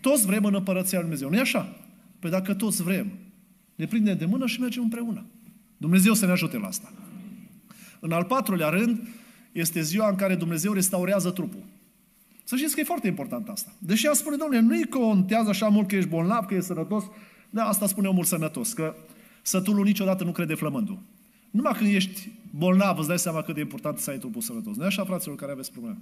Toți 0.00 0.26
vrem 0.26 0.44
în 0.44 0.54
împărăția 0.54 0.98
Lui 0.98 1.08
Dumnezeu, 1.08 1.30
nu-i 1.30 1.40
așa? 1.40 1.76
Păi 2.18 2.30
dacă 2.30 2.54
toți 2.54 2.82
vrem, 2.82 3.12
ne 3.74 3.86
prindem 3.86 4.16
de 4.16 4.24
mână 4.24 4.46
și 4.46 4.60
mergem 4.60 4.82
împreună. 4.82 5.26
Dumnezeu 5.76 6.14
să 6.14 6.26
ne 6.26 6.32
ajute 6.32 6.58
la 6.58 6.66
asta. 6.66 6.92
În 8.00 8.12
al 8.12 8.24
patrulea 8.24 8.68
rând, 8.68 9.08
este 9.52 9.82
ziua 9.82 10.08
în 10.08 10.14
care 10.16 10.34
Dumnezeu 10.34 10.72
restaurează 10.72 11.30
trupul. 11.30 11.62
Să 12.52 12.58
știți 12.58 12.74
că 12.74 12.80
e 12.80 12.84
foarte 12.84 13.06
important 13.06 13.48
asta. 13.48 13.72
Deși 13.78 14.06
a 14.06 14.12
spune, 14.12 14.36
domnule, 14.36 14.60
nu-i 14.60 14.84
contează 14.84 15.48
așa 15.48 15.68
mult 15.68 15.88
că 15.88 15.96
ești 15.96 16.08
bolnav, 16.08 16.44
că 16.44 16.54
ești 16.54 16.66
sănătos. 16.66 17.04
Da, 17.50 17.64
asta 17.64 17.86
spune 17.86 18.08
omul 18.08 18.24
sănătos, 18.24 18.72
că 18.72 18.94
sătulul 19.42 19.84
niciodată 19.84 20.24
nu 20.24 20.32
crede 20.32 20.54
flămândul. 20.54 20.98
Numai 21.50 21.72
când 21.72 21.94
ești 21.94 22.28
bolnav, 22.50 22.98
îți 22.98 23.08
dai 23.08 23.18
seama 23.18 23.42
cât 23.42 23.54
de 23.54 23.60
important 23.60 23.98
să 23.98 24.10
ai 24.10 24.18
trupul 24.18 24.40
sănătos. 24.40 24.76
Nu 24.76 24.84
așa, 24.84 25.04
fraților, 25.04 25.36
care 25.36 25.52
aveți 25.52 25.70
probleme? 25.70 25.98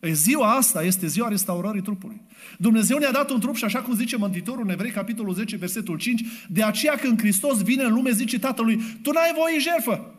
E 0.00 0.12
ziua 0.12 0.54
asta 0.54 0.82
este 0.82 1.06
ziua 1.06 1.28
restaurării 1.28 1.82
trupului. 1.82 2.20
Dumnezeu 2.58 2.98
ne-a 2.98 3.12
dat 3.12 3.30
un 3.30 3.40
trup 3.40 3.56
și 3.56 3.64
așa 3.64 3.80
cum 3.80 3.94
zice 3.94 4.16
Mântuitorul 4.16 4.62
în 4.62 4.70
Evrei, 4.70 4.90
capitolul 4.90 5.34
10, 5.34 5.56
versetul 5.56 5.98
5, 5.98 6.22
de 6.48 6.62
aceea 6.62 6.96
când 6.96 7.20
Hristos 7.20 7.62
vine 7.62 7.82
în 7.82 7.92
lume, 7.92 8.10
zice 8.10 8.38
Tatălui, 8.38 8.80
tu 9.02 9.10
n-ai 9.10 9.32
voie 9.36 9.58
jertfă, 9.58 10.14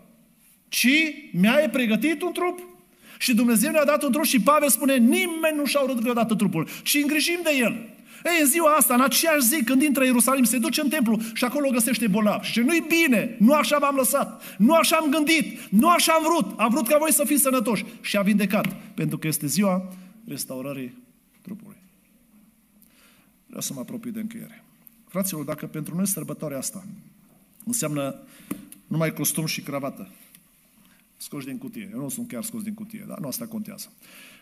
ci 0.68 0.96
mi-ai 1.32 1.70
pregătit 1.70 2.22
un 2.22 2.32
trup. 2.32 2.73
Și 3.24 3.34
Dumnezeu 3.34 3.72
ne-a 3.72 3.86
dat 3.86 4.04
un 4.04 4.12
trup 4.12 4.24
și 4.24 4.42
Pavel 4.42 4.70
spune, 4.70 4.98
nimeni 4.98 5.56
nu 5.56 5.66
și-a 5.66 5.80
urât 5.80 6.00
vreodată 6.00 6.36
trupul, 6.36 6.68
ci 6.84 6.94
îngrijim 7.02 7.40
de 7.44 7.50
el. 7.58 7.72
Ei, 8.26 8.42
în 8.42 8.48
ziua 8.48 8.76
asta, 8.76 8.94
în 8.94 9.02
aceeași 9.02 9.48
zi, 9.48 9.64
când 9.64 9.82
intră 9.82 10.04
Ierusalim, 10.04 10.44
se 10.44 10.58
duce 10.58 10.82
în 10.82 10.90
templu 10.90 11.20
și 11.34 11.44
acolo 11.44 11.70
găsește 11.70 12.08
bolnav. 12.08 12.42
Și 12.42 12.60
nu-i 12.60 12.86
bine, 12.88 13.36
nu 13.40 13.54
așa 13.54 13.78
v-am 13.80 13.96
lăsat, 13.96 14.56
nu 14.58 14.74
așa 14.74 14.96
am 14.96 15.10
gândit, 15.10 15.70
nu 15.70 15.90
așa 15.90 16.14
am 16.14 16.24
vrut, 16.24 16.60
am 16.60 16.70
vrut 16.70 16.88
ca 16.88 16.98
voi 16.98 17.12
să 17.12 17.24
fiți 17.26 17.42
sănătoși. 17.42 17.86
Și 18.02 18.18
a 18.18 18.22
vindecat, 18.22 18.76
pentru 18.94 19.18
că 19.18 19.28
este 19.28 19.48
ziua 19.48 19.94
restaurării 20.28 20.98
trupului. 21.42 21.78
Vreau 23.46 23.62
să 23.62 23.74
mă 23.74 23.80
apropii 23.80 24.12
de 24.12 24.20
încheiere. 24.20 24.64
Fraților, 25.08 25.44
dacă 25.44 25.66
pentru 25.66 25.96
noi 25.96 26.08
sărbătoarea 26.08 26.58
asta 26.58 26.86
înseamnă 27.66 28.16
numai 28.88 29.14
costum 29.14 29.46
și 29.46 29.62
cravată, 29.62 30.10
scoși 31.24 31.46
din 31.46 31.58
cutie. 31.58 31.90
Eu 31.94 32.00
nu 32.00 32.10
sunt 32.10 32.28
chiar 32.28 32.44
scos 32.44 32.64
din 32.64 32.74
cutie, 32.74 33.06
dar 33.08 33.20
nu 33.20 33.28
asta 33.28 33.48
contează. 33.48 33.92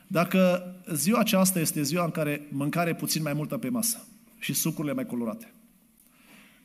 Dacă 0.07 0.63
ziua 0.93 1.19
aceasta 1.19 1.59
este 1.59 1.81
ziua 1.81 2.03
în 2.03 2.11
care 2.11 2.47
mâncare 2.51 2.95
puțin 2.95 3.21
mai 3.21 3.33
multă 3.33 3.57
pe 3.57 3.69
masă 3.69 4.07
și 4.39 4.53
sucurile 4.53 4.93
mai 4.93 5.05
colorate, 5.05 5.53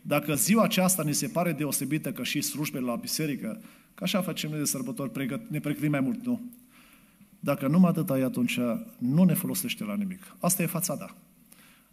dacă 0.03 0.35
ziua 0.35 0.63
aceasta 0.63 1.03
ne 1.03 1.13
se 1.13 1.27
pare 1.27 1.53
deosebită 1.53 2.13
că 2.13 2.23
și 2.23 2.41
slujbele 2.41 2.85
la 2.85 2.95
biserică, 2.95 3.61
că 3.95 4.05
așa 4.05 4.23
facem 4.23 4.51
noi 4.51 4.59
de 4.59 4.65
sărbători, 4.65 5.41
ne 5.49 5.61
pregătim 5.61 5.91
mai 5.91 6.01
mult, 6.01 6.27
nu? 6.27 6.41
Dacă 7.41 7.67
numai 7.67 7.91
atâta 7.91 8.19
e, 8.19 8.25
atunci 8.25 8.59
nu 8.99 9.25
ne 9.25 9.35
folosește 9.35 9.85
la 9.85 9.95
nimic. 9.95 10.37
Asta 10.41 10.63
e 10.63 10.67
fațada. 10.67 11.17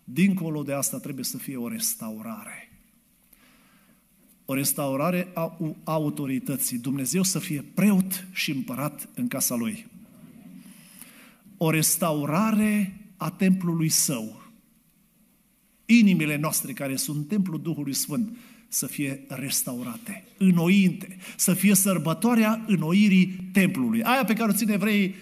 Dincolo 0.03 0.63
de 0.63 0.73
asta 0.73 0.99
trebuie 0.99 1.23
să 1.23 1.37
fie 1.37 1.57
o 1.57 1.67
restaurare 1.67 2.72
o 4.45 4.53
restaurare 4.53 5.27
a 5.33 5.57
autorității. 5.83 6.77
Dumnezeu 6.77 7.23
să 7.23 7.39
fie 7.39 7.65
preot 7.73 8.27
și 8.31 8.51
împărat 8.51 9.09
în 9.15 9.27
casa 9.27 9.55
lui. 9.55 9.85
O 11.57 11.69
restaurare 11.69 12.97
a 13.17 13.29
templului 13.29 13.89
său. 13.89 14.41
Inimile 15.85 16.37
noastre, 16.37 16.73
care 16.73 16.95
sunt 16.95 17.27
templul 17.27 17.61
Duhului 17.61 17.93
Sfânt, 17.93 18.37
să 18.67 18.87
fie 18.87 19.23
restaurate, 19.27 20.23
înnoite, 20.37 21.17
să 21.37 21.53
fie 21.53 21.75
sărbătoarea 21.75 22.63
înnoirii 22.67 23.49
templului. 23.51 24.03
Aia 24.03 24.25
pe 24.25 24.33
care 24.33 24.51
o 24.51 24.53
ține 24.53 24.73
evrei 24.73 25.15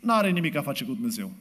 nu 0.00 0.12
are 0.12 0.30
nimic 0.30 0.56
a 0.56 0.62
face 0.62 0.84
cu 0.84 0.92
Dumnezeu. 0.92 1.32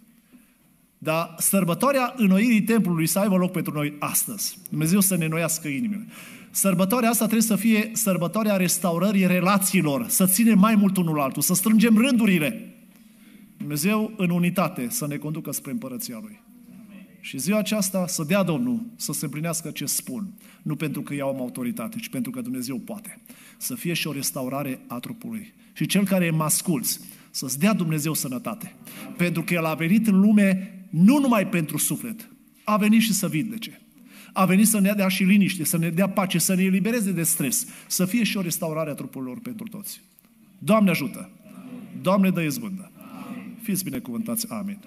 Dar 0.97 1.35
sărbătoarea 1.37 2.13
înnoirii 2.17 2.61
templului 2.61 3.07
să 3.07 3.19
aibă 3.19 3.35
loc 3.35 3.51
pentru 3.51 3.73
noi 3.73 3.93
astăzi. 3.99 4.57
Dumnezeu 4.69 4.99
să 4.99 5.15
ne 5.15 5.25
înnoiască 5.25 5.67
inimile. 5.67 6.07
Sărbătoarea 6.51 7.09
asta 7.09 7.23
trebuie 7.23 7.47
să 7.47 7.55
fie 7.55 7.89
sărbătoarea 7.93 8.55
restaurării 8.55 9.27
relațiilor, 9.27 10.07
să 10.07 10.25
ținem 10.25 10.59
mai 10.59 10.75
mult 10.75 10.97
unul 10.97 11.19
altul, 11.19 11.41
să 11.41 11.53
strângem 11.53 11.97
rândurile. 11.97 12.75
Dumnezeu 13.57 14.13
în 14.17 14.29
unitate 14.29 14.87
să 14.89 15.07
ne 15.07 15.17
conducă 15.17 15.51
spre 15.51 15.71
împărăția 15.71 16.19
Lui. 16.21 16.41
Și 17.19 17.37
ziua 17.37 17.57
aceasta 17.57 18.07
să 18.07 18.23
dea 18.23 18.43
Domnul 18.43 18.85
să 18.95 19.13
se 19.13 19.25
împlinească 19.25 19.69
ce 19.69 19.85
spun. 19.85 20.33
Nu 20.61 20.75
pentru 20.75 21.01
că 21.01 21.13
eu 21.13 21.27
am 21.27 21.39
autoritate, 21.39 21.97
ci 21.99 22.09
pentru 22.09 22.31
că 22.31 22.41
Dumnezeu 22.41 22.77
poate. 22.77 23.21
Să 23.57 23.75
fie 23.75 23.93
și 23.93 24.07
o 24.07 24.11
restaurare 24.11 24.79
a 24.87 24.99
trupului. 24.99 25.53
Și 25.73 25.85
cel 25.85 26.05
care 26.05 26.29
mă 26.29 26.43
asculți, 26.43 26.99
să-ți 27.29 27.59
dea 27.59 27.73
Dumnezeu 27.73 28.13
sănătate. 28.13 28.75
Pentru 29.17 29.43
că 29.43 29.53
El 29.53 29.65
a 29.65 29.73
venit 29.73 30.07
în 30.07 30.19
lume 30.19 30.71
nu 30.89 31.19
numai 31.19 31.47
pentru 31.47 31.77
suflet, 31.77 32.29
a 32.63 32.77
venit 32.77 33.01
și 33.01 33.13
să 33.13 33.27
vindece 33.27 33.81
a 34.37 34.45
venit 34.45 34.67
să 34.67 34.79
ne 34.79 34.93
dea 34.93 35.07
și 35.07 35.23
liniște, 35.23 35.63
să 35.63 35.77
ne 35.77 35.89
dea 35.89 36.09
pace, 36.09 36.37
să 36.37 36.55
ne 36.55 36.63
elibereze 36.63 37.11
de 37.11 37.23
stres, 37.23 37.67
să 37.87 38.05
fie 38.05 38.23
și 38.23 38.37
o 38.37 38.41
restaurare 38.41 38.89
a 38.89 38.93
trupurilor 38.93 39.39
pentru 39.39 39.67
toți. 39.67 40.01
Doamne 40.57 40.89
ajută! 40.89 41.29
Doamne 42.01 42.29
dă 42.29 42.41
izbândă! 42.41 42.91
Fiți 43.61 43.83
binecuvântați! 43.83 44.51
Amin! 44.51 44.79